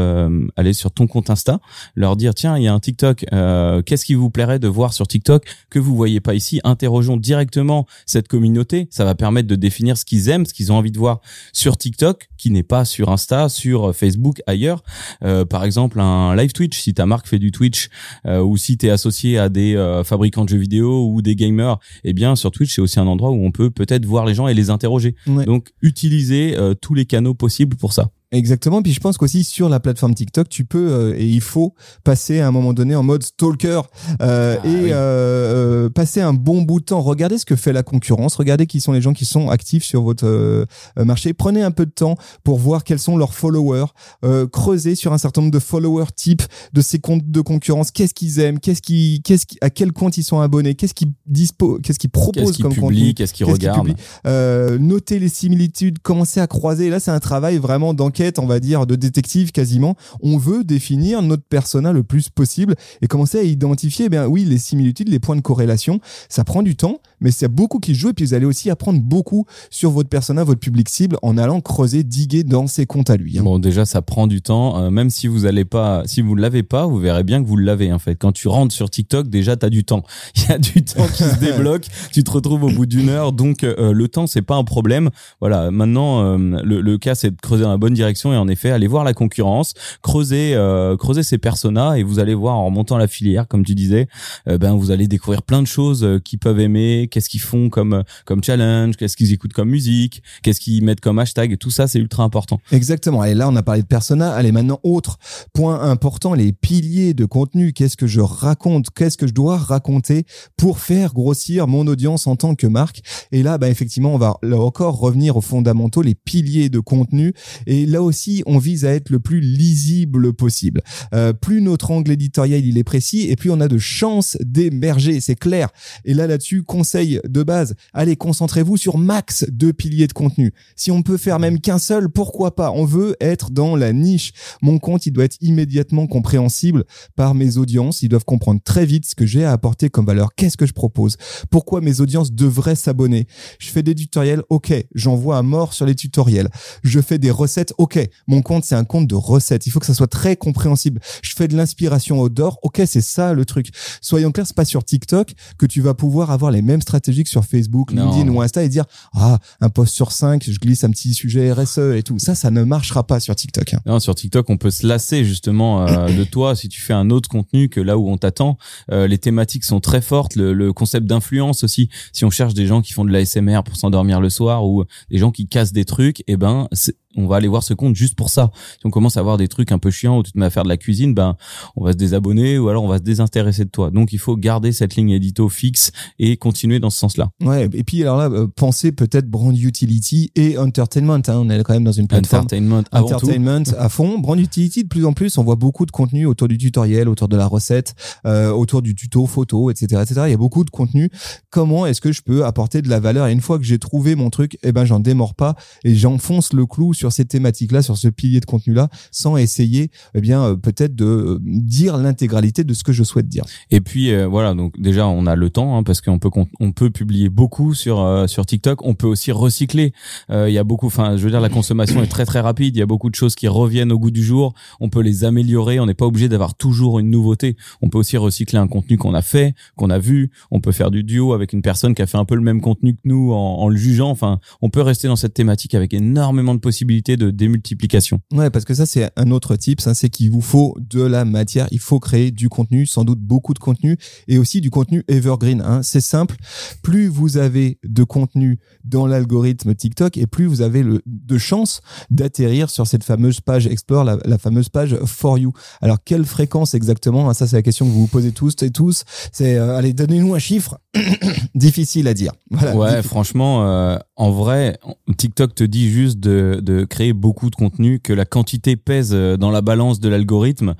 aller 0.55 0.73
sur 0.73 0.91
ton 0.91 1.07
compte 1.07 1.22
Insta, 1.29 1.59
leur 1.95 2.15
dire, 2.15 2.33
tiens, 2.33 2.57
il 2.57 2.63
y 2.63 2.67
a 2.67 2.73
un 2.73 2.79
TikTok, 2.79 3.25
euh, 3.33 3.81
qu'est-ce 3.81 4.05
qui 4.05 4.13
vous 4.13 4.29
plairait 4.29 4.59
de 4.59 4.67
voir 4.67 4.93
sur 4.93 5.07
TikTok 5.07 5.45
que 5.69 5.79
vous 5.79 5.95
voyez 5.95 6.19
pas 6.19 6.33
ici? 6.33 6.59
Interrogeons 6.63 7.17
directement 7.17 7.85
cette 8.05 8.27
communauté. 8.27 8.87
Ça 8.89 9.05
va 9.05 9.15
permettre 9.15 9.47
de 9.47 9.55
définir 9.55 9.97
ce 9.97 10.05
qu'ils 10.05 10.29
aiment, 10.29 10.45
ce 10.45 10.53
qu'ils 10.53 10.71
ont 10.71 10.75
envie 10.75 10.91
de 10.91 10.97
voir 10.97 11.21
sur 11.51 11.77
TikTok, 11.77 12.29
qui 12.37 12.51
n'est 12.51 12.63
pas 12.63 12.85
sur 12.85 13.09
Insta, 13.09 13.49
sur 13.49 13.89
euh, 13.89 13.93
Facebook, 13.93 14.41
ailleurs. 14.47 14.83
Euh, 15.23 15.45
par 15.45 15.63
exemple, 15.63 15.99
un 15.99 16.35
live 16.35 16.51
Twitch, 16.53 16.79
si 16.79 16.93
ta 16.93 17.05
marque 17.05 17.27
fait 17.27 17.39
du 17.39 17.51
Twitch, 17.51 17.89
euh, 18.25 18.41
ou 18.41 18.57
si 18.57 18.77
tu 18.77 18.87
es 18.87 18.89
associé 18.89 19.37
à 19.37 19.49
des 19.49 19.75
euh, 19.75 20.03
fabricants 20.03 20.43
de 20.43 20.49
jeux 20.49 20.57
vidéo 20.57 21.07
ou 21.07 21.21
des 21.21 21.35
gamers, 21.35 21.77
eh 22.03 22.13
bien 22.13 22.35
sur 22.35 22.51
Twitch, 22.51 22.75
c'est 22.75 22.81
aussi 22.81 22.99
un 22.99 23.07
endroit 23.07 23.31
où 23.31 23.45
on 23.45 23.51
peut 23.51 23.69
peut-être 23.69 24.05
voir 24.05 24.25
les 24.25 24.33
gens 24.33 24.47
et 24.47 24.53
les 24.53 24.69
interroger. 24.69 25.15
Ouais. 25.27 25.45
Donc, 25.45 25.71
utiliser 25.81 26.55
euh, 26.57 26.73
tous 26.73 26.93
les 26.93 27.05
canaux 27.05 27.33
possibles 27.33 27.77
pour 27.77 27.93
ça. 27.93 28.09
Exactement. 28.33 28.81
Puis 28.81 28.91
je 28.93 28.99
pense 28.99 29.17
qu'aussi 29.17 29.43
sur 29.43 29.69
la 29.69 29.79
plateforme 29.79 30.15
TikTok, 30.15 30.49
tu 30.49 30.65
peux 30.65 30.91
euh, 30.91 31.13
et 31.15 31.25
il 31.25 31.39
faut 31.39 31.75
passer 32.03 32.39
à 32.39 32.47
un 32.47 32.51
moment 32.51 32.73
donné 32.73 32.95
en 32.95 33.03
mode 33.03 33.23
stalker 33.23 33.81
euh, 34.21 34.57
Ah, 34.61 34.67
et 34.67 34.69
oui. 34.85 34.89
euh, 34.91 35.85
euh, 35.85 35.89
passer 35.89 36.19
un 36.19 36.33
bon 36.33 36.63
bout 36.63 36.79
de 36.79 36.85
temps. 36.85 37.01
Regardez 37.01 37.37
ce 37.37 37.45
que 37.45 37.55
fait 37.55 37.73
la 37.73 37.83
concurrence. 37.83 38.35
Regardez 38.35 38.65
qui 38.65 38.81
sont 38.81 38.91
les 38.91 39.01
gens 39.01 39.13
qui 39.13 39.25
sont 39.25 39.49
actifs 39.49 39.83
sur 39.83 40.01
votre 40.01 40.25
euh, 40.25 40.65
euh, 40.97 41.05
marché. 41.05 41.33
Prenez 41.33 41.61
un 41.61 41.71
peu 41.71 41.85
de 41.85 41.91
temps 41.91 42.15
pour 42.43 42.57
voir 42.57 42.83
quels 42.83 42.99
sont 42.99 43.17
leurs 43.17 43.33
followers. 43.33 43.85
Euh, 44.25 44.47
creusez 44.47 44.95
sur 44.95 45.13
un 45.13 45.17
certain 45.19 45.41
nombre 45.41 45.53
de 45.53 45.59
followers 45.59 46.11
types 46.15 46.41
de 46.73 46.81
ces 46.81 46.97
comptes 46.99 47.29
de 47.29 47.41
concurrence. 47.41 47.91
Qu'est-ce 47.91 48.15
qu'ils 48.15 48.39
aiment? 48.39 48.59
Qu'est-ce 48.59 48.81
qui, 48.81 49.21
qu'est-ce 49.23 49.45
qui, 49.45 49.57
à 49.61 49.69
quel 49.69 49.91
compte 49.91 50.17
ils 50.17 50.23
sont 50.23 50.39
abonnés? 50.41 50.73
Qu'est-ce 50.73 50.95
qu'ils 50.95 51.11
dispo, 51.27 51.77
qu'est-ce 51.83 51.99
qu'ils 51.99 52.09
proposent 52.09 52.33
Qu'est-ce 52.43 52.51
qu'ils 52.53 52.63
comme 52.63 52.75
contenu? 52.75 53.13
Qu'est-ce 53.13 53.33
qu'ils 53.33 53.45
qu'ils 53.45 53.53
regardent? 53.53 53.93
euh, 54.25 54.77
noter 54.79 55.19
les 55.19 55.29
similitudes, 55.29 55.99
commencer 55.99 56.39
à 56.39 56.47
croiser. 56.47 56.89
Là, 56.89 56.99
c'est 56.99 57.11
un 57.11 57.19
travail 57.19 57.57
vraiment 57.57 57.93
d'enquête, 58.23 58.39
on 58.39 58.45
va 58.45 58.59
dire, 58.59 58.85
de 58.85 58.95
détective 58.95 59.51
quasiment. 59.51 59.95
On 60.21 60.37
veut 60.37 60.63
définir 60.63 61.21
notre 61.21 61.43
persona 61.43 61.91
le 61.91 62.03
plus 62.03 62.29
possible 62.29 62.75
et 63.01 63.07
commencer 63.07 63.39
à 63.39 63.43
identifier, 63.43 64.05
eh 64.05 64.09
bien 64.09 64.27
oui, 64.27 64.45
les 64.45 64.57
similitudes, 64.57 65.09
les 65.09 65.19
points 65.19 65.35
de 65.35 65.41
corrélation. 65.41 65.99
Ça 66.29 66.43
prend 66.43 66.63
du 66.63 66.75
temps, 66.75 66.99
mais 67.19 67.31
c'est 67.31 67.47
beaucoup 67.47 67.79
qui 67.79 67.95
jouent 67.95 68.09
et 68.09 68.13
puis 68.13 68.25
vous 68.25 68.33
allez 68.33 68.45
aussi 68.45 68.69
apprendre 68.69 69.01
beaucoup 69.01 69.45
sur 69.69 69.91
votre 69.91 70.09
persona, 70.09 70.43
votre 70.43 70.59
public 70.59 70.87
cible 70.89 71.17
en 71.21 71.37
allant 71.37 71.59
creuser, 71.61 72.03
diguer 72.03 72.43
dans 72.43 72.67
ses 72.67 72.85
comptes 72.85 73.09
à 73.09 73.17
lui. 73.17 73.37
hein. 73.39 73.43
Bon, 73.43 73.59
déjà, 73.59 73.85
ça 73.85 74.01
prend 74.01 74.27
du 74.27 74.41
temps. 74.41 74.77
Euh, 74.77 74.89
même 74.89 75.09
si 75.09 75.27
vous 75.27 75.45
allez 75.45 75.65
pas, 75.65 76.03
si 76.05 76.21
vous 76.21 76.35
ne 76.35 76.41
l'avez 76.41 76.63
pas, 76.63 76.85
vous 76.85 76.97
verrez 76.99 77.23
bien 77.23 77.41
que 77.43 77.47
vous 77.47 77.57
l'avez 77.57 77.91
en 77.91 77.99
fait. 77.99 78.15
Quand 78.15 78.31
tu 78.31 78.47
rentres 78.47 78.73
sur 78.73 78.89
TikTok, 78.89 79.27
déjà, 79.27 79.55
t'as 79.57 79.69
du 79.69 79.83
temps. 79.83 80.03
Il 80.35 80.49
y 80.49 80.51
a 80.51 80.57
du 80.57 80.83
temps 80.83 81.07
qui 81.07 81.23
se 81.23 81.39
débloque. 81.39 81.85
Tu 82.13 82.23
te 82.23 82.29
retrouves 82.31 82.63
au 82.63 82.69
bout 82.69 82.85
d'une 82.85 83.09
heure, 83.09 83.31
donc 83.31 83.63
euh, 83.63 83.91
le 83.91 84.07
temps, 84.07 84.27
c'est 84.27 84.41
pas 84.43 84.55
un 84.55 84.63
problème. 84.63 85.09
Voilà. 85.39 85.71
Maintenant, 85.71 86.23
euh, 86.23 86.37
le, 86.63 86.81
le 86.81 86.97
cas, 86.97 87.15
c'est 87.15 87.31
de 87.31 87.41
creuser 87.41 87.63
dans 87.63 87.71
la 87.71 87.77
bonne 87.77 87.93
direction 87.93 88.12
et 88.13 88.37
en 88.37 88.47
effet, 88.47 88.71
aller 88.71 88.87
voir 88.87 89.03
la 89.03 89.13
concurrence, 89.13 89.73
creuser, 90.01 90.53
euh, 90.55 90.95
creuser 90.97 91.23
ces 91.23 91.37
personas 91.37 91.95
et 91.95 92.03
vous 92.03 92.19
allez 92.19 92.33
voir 92.33 92.55
en 92.55 92.65
remontant 92.65 92.97
la 92.97 93.07
filière, 93.07 93.47
comme 93.47 93.65
tu 93.65 93.75
disais, 93.75 94.07
euh, 94.47 94.57
ben 94.57 94.75
vous 94.75 94.91
allez 94.91 95.07
découvrir 95.07 95.41
plein 95.41 95.61
de 95.61 95.67
choses 95.67 96.03
euh, 96.03 96.19
qu'ils 96.19 96.39
peuvent 96.39 96.59
aimer, 96.59 97.07
qu'est-ce 97.11 97.29
qu'ils 97.29 97.41
font 97.41 97.69
comme 97.69 98.03
comme 98.25 98.43
challenge, 98.43 98.95
qu'est-ce 98.95 99.17
qu'ils 99.17 99.33
écoutent 99.33 99.53
comme 99.53 99.69
musique, 99.69 100.21
qu'est-ce 100.41 100.59
qu'ils 100.59 100.83
mettent 100.83 101.01
comme 101.01 101.19
hashtag. 101.19 101.57
Tout 101.57 101.71
ça, 101.71 101.87
c'est 101.87 101.99
ultra 101.99 102.23
important. 102.23 102.59
Exactement. 102.71 103.23
Et 103.23 103.33
là, 103.33 103.49
on 103.49 103.55
a 103.55 103.63
parlé 103.63 103.81
de 103.81 103.87
persona. 103.87 104.33
Allez, 104.33 104.51
maintenant, 104.51 104.79
autre 104.83 105.17
point 105.53 105.81
important, 105.81 106.33
les 106.33 106.53
piliers 106.53 107.13
de 107.13 107.25
contenu. 107.25 107.73
Qu'est-ce 107.73 107.97
que 107.97 108.07
je 108.07 108.21
raconte? 108.21 108.87
Qu'est-ce 108.95 109.17
que 109.17 109.27
je 109.27 109.33
dois 109.33 109.57
raconter 109.57 110.25
pour 110.57 110.79
faire 110.79 111.13
grossir 111.13 111.67
mon 111.67 111.87
audience 111.87 112.27
en 112.27 112.35
tant 112.35 112.55
que 112.55 112.67
marque? 112.67 113.01
Et 113.31 113.43
là, 113.43 113.57
bah, 113.57 113.69
effectivement, 113.69 114.13
on 114.13 114.17
va 114.17 114.37
encore 114.53 114.99
revenir 114.99 115.37
aux 115.37 115.41
fondamentaux, 115.41 116.01
les 116.01 116.15
piliers 116.15 116.69
de 116.69 116.79
contenu. 116.79 117.33
Et 117.67 117.85
là 117.85 118.02
aussi, 118.03 118.43
on 118.45 118.57
vise 118.57 118.85
à 118.85 118.93
être 118.93 119.09
le 119.09 119.19
plus 119.19 119.39
lisible 119.39 120.33
possible. 120.33 120.81
Euh, 121.13 121.33
plus 121.33 121.61
notre 121.61 121.91
angle 121.91 122.11
éditorial 122.11 122.65
il 122.65 122.77
est 122.77 122.83
précis, 122.83 123.27
et 123.29 123.35
plus 123.35 123.51
on 123.51 123.59
a 123.59 123.67
de 123.67 123.77
chances 123.77 124.37
d'émerger. 124.41 125.19
C'est 125.19 125.35
clair. 125.35 125.69
Et 126.05 126.13
là, 126.13 126.27
là-dessus, 126.27 126.63
conseil 126.63 127.19
de 127.27 127.43
base. 127.43 127.75
Allez, 127.93 128.15
concentrez-vous 128.15 128.77
sur 128.77 128.97
max 128.97 129.45
de 129.49 129.71
piliers 129.71 130.07
de 130.07 130.13
contenu. 130.13 130.53
Si 130.75 130.91
on 130.91 131.01
peut 131.01 131.17
faire 131.17 131.39
même 131.39 131.59
qu'un 131.59 131.79
seul, 131.79 132.09
pourquoi 132.09 132.55
pas? 132.55 132.71
On 132.71 132.85
veut 132.85 133.15
être 133.21 133.51
dans 133.51 133.75
la 133.75 133.93
niche. 133.93 134.33
Mon 134.61 134.79
compte, 134.79 135.05
il 135.05 135.11
doit 135.11 135.25
être 135.25 135.37
immédiatement 135.41 136.07
compréhensible 136.07 136.83
par 137.15 137.35
mes 137.35 137.57
audiences. 137.57 138.01
Ils 138.01 138.09
doivent 138.09 138.25
comprendre 138.25 138.61
très 138.63 138.85
vite 138.85 139.05
ce 139.05 139.15
que 139.15 139.25
j'ai 139.25 139.43
à 139.43 139.51
apporter 139.51 139.89
comme 139.89 140.05
valeur. 140.05 140.35
Qu'est-ce 140.35 140.57
que 140.57 140.65
je 140.65 140.73
propose? 140.73 141.17
Pourquoi 141.49 141.81
mes 141.81 142.01
audiences 142.01 142.31
devraient 142.31 142.75
s'abonner? 142.75 143.27
Je 143.59 143.69
fais 143.69 143.83
des 143.83 143.95
tutoriels, 143.95 144.43
ok. 144.49 144.73
J'envoie 144.95 145.37
à 145.37 145.41
mort 145.41 145.73
sur 145.73 145.85
les 145.85 145.95
tutoriels. 145.95 146.49
Je 146.83 146.99
fais 146.99 147.17
des 147.17 147.31
recettes, 147.31 147.73
ok. 147.83 147.99
Mon 148.27 148.41
compte, 148.41 148.63
c'est 148.63 148.75
un 148.75 148.83
compte 148.85 149.07
de 149.07 149.15
recettes. 149.15 149.67
Il 149.67 149.71
faut 149.71 149.79
que 149.79 149.85
ça 149.85 149.93
soit 149.93 150.07
très 150.07 150.35
compréhensible. 150.35 150.99
Je 151.21 151.33
fais 151.35 151.47
de 151.47 151.55
l'inspiration 151.55 152.21
outdoor, 152.21 152.59
ok. 152.63 152.81
C'est 152.85 153.01
ça 153.01 153.33
le 153.33 153.45
truc. 153.45 153.67
Soyons 154.01 154.31
clairs, 154.31 154.47
c'est 154.47 154.55
pas 154.55 154.65
sur 154.65 154.83
TikTok 154.83 155.33
que 155.57 155.65
tu 155.65 155.81
vas 155.81 155.93
pouvoir 155.93 156.31
avoir 156.31 156.51
les 156.51 156.61
mêmes 156.61 156.81
stratégies 156.81 157.23
que 157.23 157.29
sur 157.29 157.45
Facebook. 157.45 157.91
LinkedIn 158.05 158.29
ou 158.29 158.41
Insta 158.41 158.63
et 158.63 158.69
dire 158.69 158.85
ah 159.13 159.39
un 159.61 159.69
post 159.69 159.93
sur 159.93 160.11
cinq, 160.11 160.43
je 160.49 160.57
glisse 160.59 160.83
un 160.83 160.89
petit 160.91 161.13
sujet 161.13 161.51
RSE 161.51 161.79
et 161.95 162.03
tout. 162.03 162.17
Ça, 162.19 162.35
ça 162.35 162.49
ne 162.51 162.63
marchera 162.63 163.05
pas 163.05 163.19
sur 163.19 163.35
TikTok. 163.35 163.73
hein. 163.73 163.79
Non, 163.85 163.99
sur 163.99 164.15
TikTok, 164.15 164.49
on 164.49 164.57
peut 164.57 164.71
se 164.71 164.85
lasser 164.87 165.25
justement 165.25 165.85
euh, 165.87 166.07
de 166.17 166.23
toi 166.23 166.55
si 166.55 166.69
tu 166.69 166.81
fais 166.81 166.93
un 166.93 167.09
autre 167.09 167.27
contenu 167.29 167.69
que 167.69 167.79
là 167.81 167.97
où 167.97 168.09
on 168.09 168.17
t'attend. 168.17 168.57
Euh, 168.91 169.07
les 169.07 169.17
thématiques 169.17 169.63
sont 169.65 169.79
très 169.79 170.01
fortes, 170.01 170.35
le, 170.35 170.53
le 170.53 170.71
concept 170.73 171.05
d'influence 171.05 171.63
aussi. 171.63 171.89
Si 172.13 172.23
on 172.25 172.29
cherche 172.29 172.53
des 172.53 172.65
gens 172.65 172.81
qui 172.81 172.93
font 172.93 173.05
de 173.05 173.11
l'ASMR 173.11 173.61
pour 173.65 173.75
s'endormir 173.75 174.21
le 174.21 174.29
soir 174.29 174.65
ou 174.65 174.83
des 175.11 175.17
gens 175.17 175.31
qui 175.31 175.47
cassent 175.47 175.73
des 175.73 175.85
trucs, 175.85 176.23
eh 176.27 176.37
ben 176.37 176.67
c'est- 176.71 176.95
on 177.15 177.27
va 177.27 177.37
aller 177.37 177.47
voir 177.47 177.63
ce 177.63 177.73
compte 177.73 177.95
juste 177.95 178.15
pour 178.15 178.29
ça. 178.29 178.51
Si 178.79 178.85
on 178.85 178.89
commence 178.89 179.17
à 179.17 179.21
voir 179.21 179.37
des 179.37 179.47
trucs 179.47 179.71
un 179.71 179.79
peu 179.79 179.91
chiants 179.91 180.17
où 180.19 180.23
tu 180.23 180.31
te 180.31 180.39
mets 180.39 180.45
à 180.45 180.49
faire 180.49 180.63
de 180.63 180.69
la 180.69 180.77
cuisine, 180.77 181.13
ben 181.13 181.35
on 181.75 181.83
va 181.83 181.91
se 181.91 181.97
désabonner 181.97 182.57
ou 182.57 182.69
alors 182.69 182.83
on 182.83 182.87
va 182.87 182.97
se 182.97 183.03
désintéresser 183.03 183.65
de 183.65 183.69
toi. 183.69 183.91
Donc 183.91 184.13
il 184.13 184.19
faut 184.19 184.35
garder 184.35 184.71
cette 184.71 184.95
ligne 184.95 185.11
édito 185.11 185.49
fixe 185.49 185.91
et 186.19 186.37
continuer 186.37 186.79
dans 186.79 186.89
ce 186.89 186.97
sens-là. 186.99 187.29
Ouais. 187.43 187.69
Et 187.73 187.83
puis 187.83 188.01
alors 188.01 188.17
là, 188.17 188.29
euh, 188.29 188.47
pensez 188.55 188.91
peut-être 188.91 189.27
brand 189.29 189.55
utility 189.57 190.31
et 190.35 190.57
entertainment. 190.57 191.21
hein. 191.27 191.35
On 191.35 191.49
est 191.49 191.61
quand 191.63 191.73
même 191.73 191.83
dans 191.83 191.91
une 191.91 192.07
plateforme 192.07 192.43
Entertainment 192.45 192.83
avant 192.91 193.07
tout. 193.07 193.13
Entertainment 193.15 193.63
à 193.77 193.89
fond, 193.89 194.19
brand 194.19 194.39
utility 194.39 194.83
de 194.83 194.87
plus 194.87 195.05
en 195.05 195.13
plus. 195.13 195.37
On 195.37 195.43
voit 195.43 195.55
beaucoup 195.55 195.85
de 195.85 195.91
contenu 195.91 196.25
autour 196.25 196.47
du 196.47 196.57
tutoriel, 196.57 197.09
autour 197.09 197.27
de 197.27 197.37
la 197.37 197.47
recette, 197.47 197.95
euh, 198.25 198.51
autour 198.51 198.81
du 198.81 198.95
tuto, 198.95 199.25
photo, 199.25 199.69
etc., 199.69 200.01
etc. 200.01 200.21
Il 200.27 200.31
y 200.31 200.33
a 200.33 200.37
beaucoup 200.37 200.63
de 200.63 200.69
contenu. 200.69 201.09
Comment 201.49 201.85
est-ce 201.85 202.01
que 202.01 202.11
je 202.11 202.21
peux 202.21 202.45
apporter 202.45 202.81
de 202.81 202.89
la 202.89 202.99
valeur? 202.99 203.27
Et 203.27 203.31
une 203.33 203.41
fois 203.41 203.57
que 203.57 203.65
j'ai 203.65 203.79
trouvé 203.79 204.15
mon 204.15 204.29
truc, 204.29 204.57
eh 204.63 204.71
ben 204.71 204.85
j'en 204.85 204.99
démords 204.99 205.35
pas 205.35 205.55
et 205.83 205.95
j'enfonce 205.95 206.53
le 206.53 206.65
clou 206.65 206.93
sur 206.93 207.02
ces 207.11 207.25
thématiques-là, 207.25 207.81
sur 207.81 207.97
ce 207.97 208.07
pilier 208.07 208.39
de 208.39 208.45
contenu-là, 208.45 208.89
sans 209.11 209.37
essayer, 209.37 209.91
eh 210.13 210.21
bien 210.21 210.43
euh, 210.43 210.55
peut-être 210.55 210.95
de 210.95 211.05
euh, 211.05 211.39
dire 211.43 211.97
l'intégralité 211.97 212.63
de 212.63 212.73
ce 212.73 212.83
que 212.83 212.93
je 212.93 213.03
souhaite 213.03 213.27
dire. 213.27 213.43
Et 213.71 213.81
puis 213.81 214.11
euh, 214.11 214.27
voilà, 214.27 214.53
donc 214.53 214.79
déjà 214.79 215.07
on 215.07 215.25
a 215.25 215.35
le 215.35 215.49
temps 215.49 215.77
hein, 215.77 215.83
parce 215.83 216.01
qu'on 216.01 216.19
peut 216.19 216.29
on 216.59 216.71
peut 216.71 216.89
publier 216.89 217.29
beaucoup 217.29 217.73
sur 217.73 217.99
euh, 217.99 218.27
sur 218.27 218.45
TikTok. 218.45 218.85
On 218.85 218.93
peut 218.95 219.07
aussi 219.07 219.31
recycler. 219.31 219.93
Euh, 220.29 220.49
Il 220.49 220.53
y 220.53 220.57
a 220.57 220.63
beaucoup, 220.63 220.87
enfin 220.87 221.17
je 221.17 221.23
veux 221.23 221.31
dire 221.31 221.41
la 221.41 221.49
consommation 221.49 222.01
est 222.03 222.07
très 222.07 222.25
très 222.25 222.39
rapide. 222.39 222.75
Il 222.75 222.79
y 222.79 222.83
a 222.83 222.85
beaucoup 222.85 223.09
de 223.09 223.15
choses 223.15 223.35
qui 223.35 223.47
reviennent 223.47 223.91
au 223.91 223.99
goût 223.99 224.11
du 224.11 224.23
jour. 224.23 224.53
On 224.79 224.89
peut 224.89 225.01
les 225.01 225.23
améliorer. 225.23 225.79
On 225.79 225.85
n'est 225.85 225.93
pas 225.93 226.05
obligé 226.05 226.29
d'avoir 226.29 226.55
toujours 226.55 226.99
une 226.99 227.09
nouveauté. 227.09 227.55
On 227.81 227.89
peut 227.89 227.97
aussi 227.97 228.17
recycler 228.17 228.59
un 228.59 228.67
contenu 228.67 228.97
qu'on 228.97 229.13
a 229.13 229.21
fait, 229.21 229.55
qu'on 229.75 229.89
a 229.89 229.99
vu. 229.99 230.31
On 230.51 230.59
peut 230.59 230.71
faire 230.71 230.91
du 230.91 231.03
duo 231.03 231.33
avec 231.33 231.53
une 231.53 231.61
personne 231.61 231.95
qui 231.95 232.01
a 232.01 232.07
fait 232.07 232.17
un 232.17 232.25
peu 232.25 232.35
le 232.35 232.41
même 232.41 232.61
contenu 232.61 232.93
que 232.93 233.01
nous 233.05 233.31
en 233.33 233.67
le 233.69 233.75
jugeant. 233.75 234.09
Enfin, 234.09 234.39
on 234.61 234.69
peut 234.69 234.81
rester 234.81 235.07
dans 235.07 235.15
cette 235.15 235.33
thématique 235.33 235.73
avec 235.75 235.93
énormément 235.93 236.53
de 236.53 236.59
possibilités 236.59 236.92
possibilité 236.93 237.17
de 237.17 237.31
démultiplication. 237.31 238.19
Ouais, 238.31 238.49
parce 238.49 238.65
que 238.65 238.73
ça 238.73 238.85
c'est 238.85 239.09
un 239.15 239.31
autre 239.31 239.55
type, 239.55 239.81
ça 239.81 239.93
c'est 239.93 240.09
qu'il 240.09 240.29
vous 240.31 240.41
faut 240.41 240.75
de 240.79 241.01
la 241.01 241.25
matière, 241.25 241.67
il 241.71 241.79
faut 241.79 241.99
créer 241.99 242.31
du 242.31 242.49
contenu, 242.49 242.85
sans 242.85 243.03
doute 243.03 243.19
beaucoup 243.19 243.53
de 243.53 243.59
contenu 243.59 243.97
et 244.27 244.37
aussi 244.37 244.61
du 244.61 244.69
contenu 244.69 245.03
evergreen. 245.07 245.61
Hein. 245.61 245.81
C'est 245.83 246.01
simple, 246.01 246.35
plus 246.81 247.07
vous 247.07 247.37
avez 247.37 247.79
de 247.83 248.03
contenu 248.03 248.59
dans 248.83 249.07
l'algorithme 249.07 249.73
TikTok 249.73 250.17
et 250.17 250.27
plus 250.27 250.45
vous 250.45 250.61
avez 250.61 250.83
le, 250.83 251.01
de 251.05 251.37
chances 251.37 251.81
d'atterrir 252.09 252.69
sur 252.69 252.85
cette 252.85 253.03
fameuse 253.03 253.41
page 253.41 253.67
Explore, 253.67 254.03
la, 254.03 254.17
la, 254.25 254.37
fameuse 254.37 254.69
page 254.69 254.95
For 255.05 255.37
You. 255.37 255.53
Alors 255.81 255.97
quelle 256.03 256.25
fréquence 256.25 256.73
exactement 256.73 257.29
hein, 257.29 257.33
Ça 257.33 257.47
c'est 257.47 257.55
la 257.55 257.61
question 257.61 257.85
que 257.85 257.91
vous 257.91 258.01
vous 258.01 258.07
posez 258.07 258.31
tous 258.31 258.53
et 258.61 258.71
tous. 258.71 259.03
C'est 259.31 259.55
euh, 259.55 259.77
allez 259.77 259.93
donnez-nous 259.93 260.35
un 260.35 260.39
chiffre. 260.39 260.77
difficile 261.55 262.07
à 262.07 262.13
dire. 262.13 262.33
Voilà, 262.51 262.75
ouais, 262.75 263.03
franchement, 263.03 263.67
euh, 263.67 263.97
en 264.15 264.31
vrai, 264.31 264.77
TikTok 265.17 265.55
te 265.55 265.63
dit 265.63 265.89
juste 265.89 266.19
de, 266.19 266.59
de 266.61 266.85
créer 266.85 267.13
beaucoup 267.13 267.49
de 267.49 267.55
contenu, 267.55 267.99
que 267.99 268.13
la 268.13 268.25
quantité 268.25 268.75
pèse 268.75 269.11
euh, 269.13 269.37
dans 269.37 269.49
la 269.49 269.61
balance 269.61 269.99
de 269.99 270.09
l'algorithme. 270.09 270.75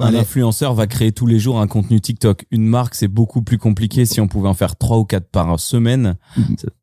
Un 0.00 0.14
influenceur 0.14 0.74
va 0.74 0.86
créer 0.86 1.12
tous 1.12 1.26
les 1.26 1.38
jours 1.38 1.60
un 1.60 1.66
contenu 1.66 2.00
TikTok. 2.00 2.46
Une 2.50 2.66
marque, 2.66 2.94
c'est 2.94 3.08
beaucoup 3.08 3.42
plus 3.42 3.58
compliqué 3.58 4.04
si 4.06 4.20
on 4.20 4.28
pouvait 4.28 4.48
en 4.48 4.54
faire 4.54 4.76
trois 4.76 4.98
ou 4.98 5.04
quatre 5.04 5.28
par 5.28 5.58
semaine. 5.60 6.16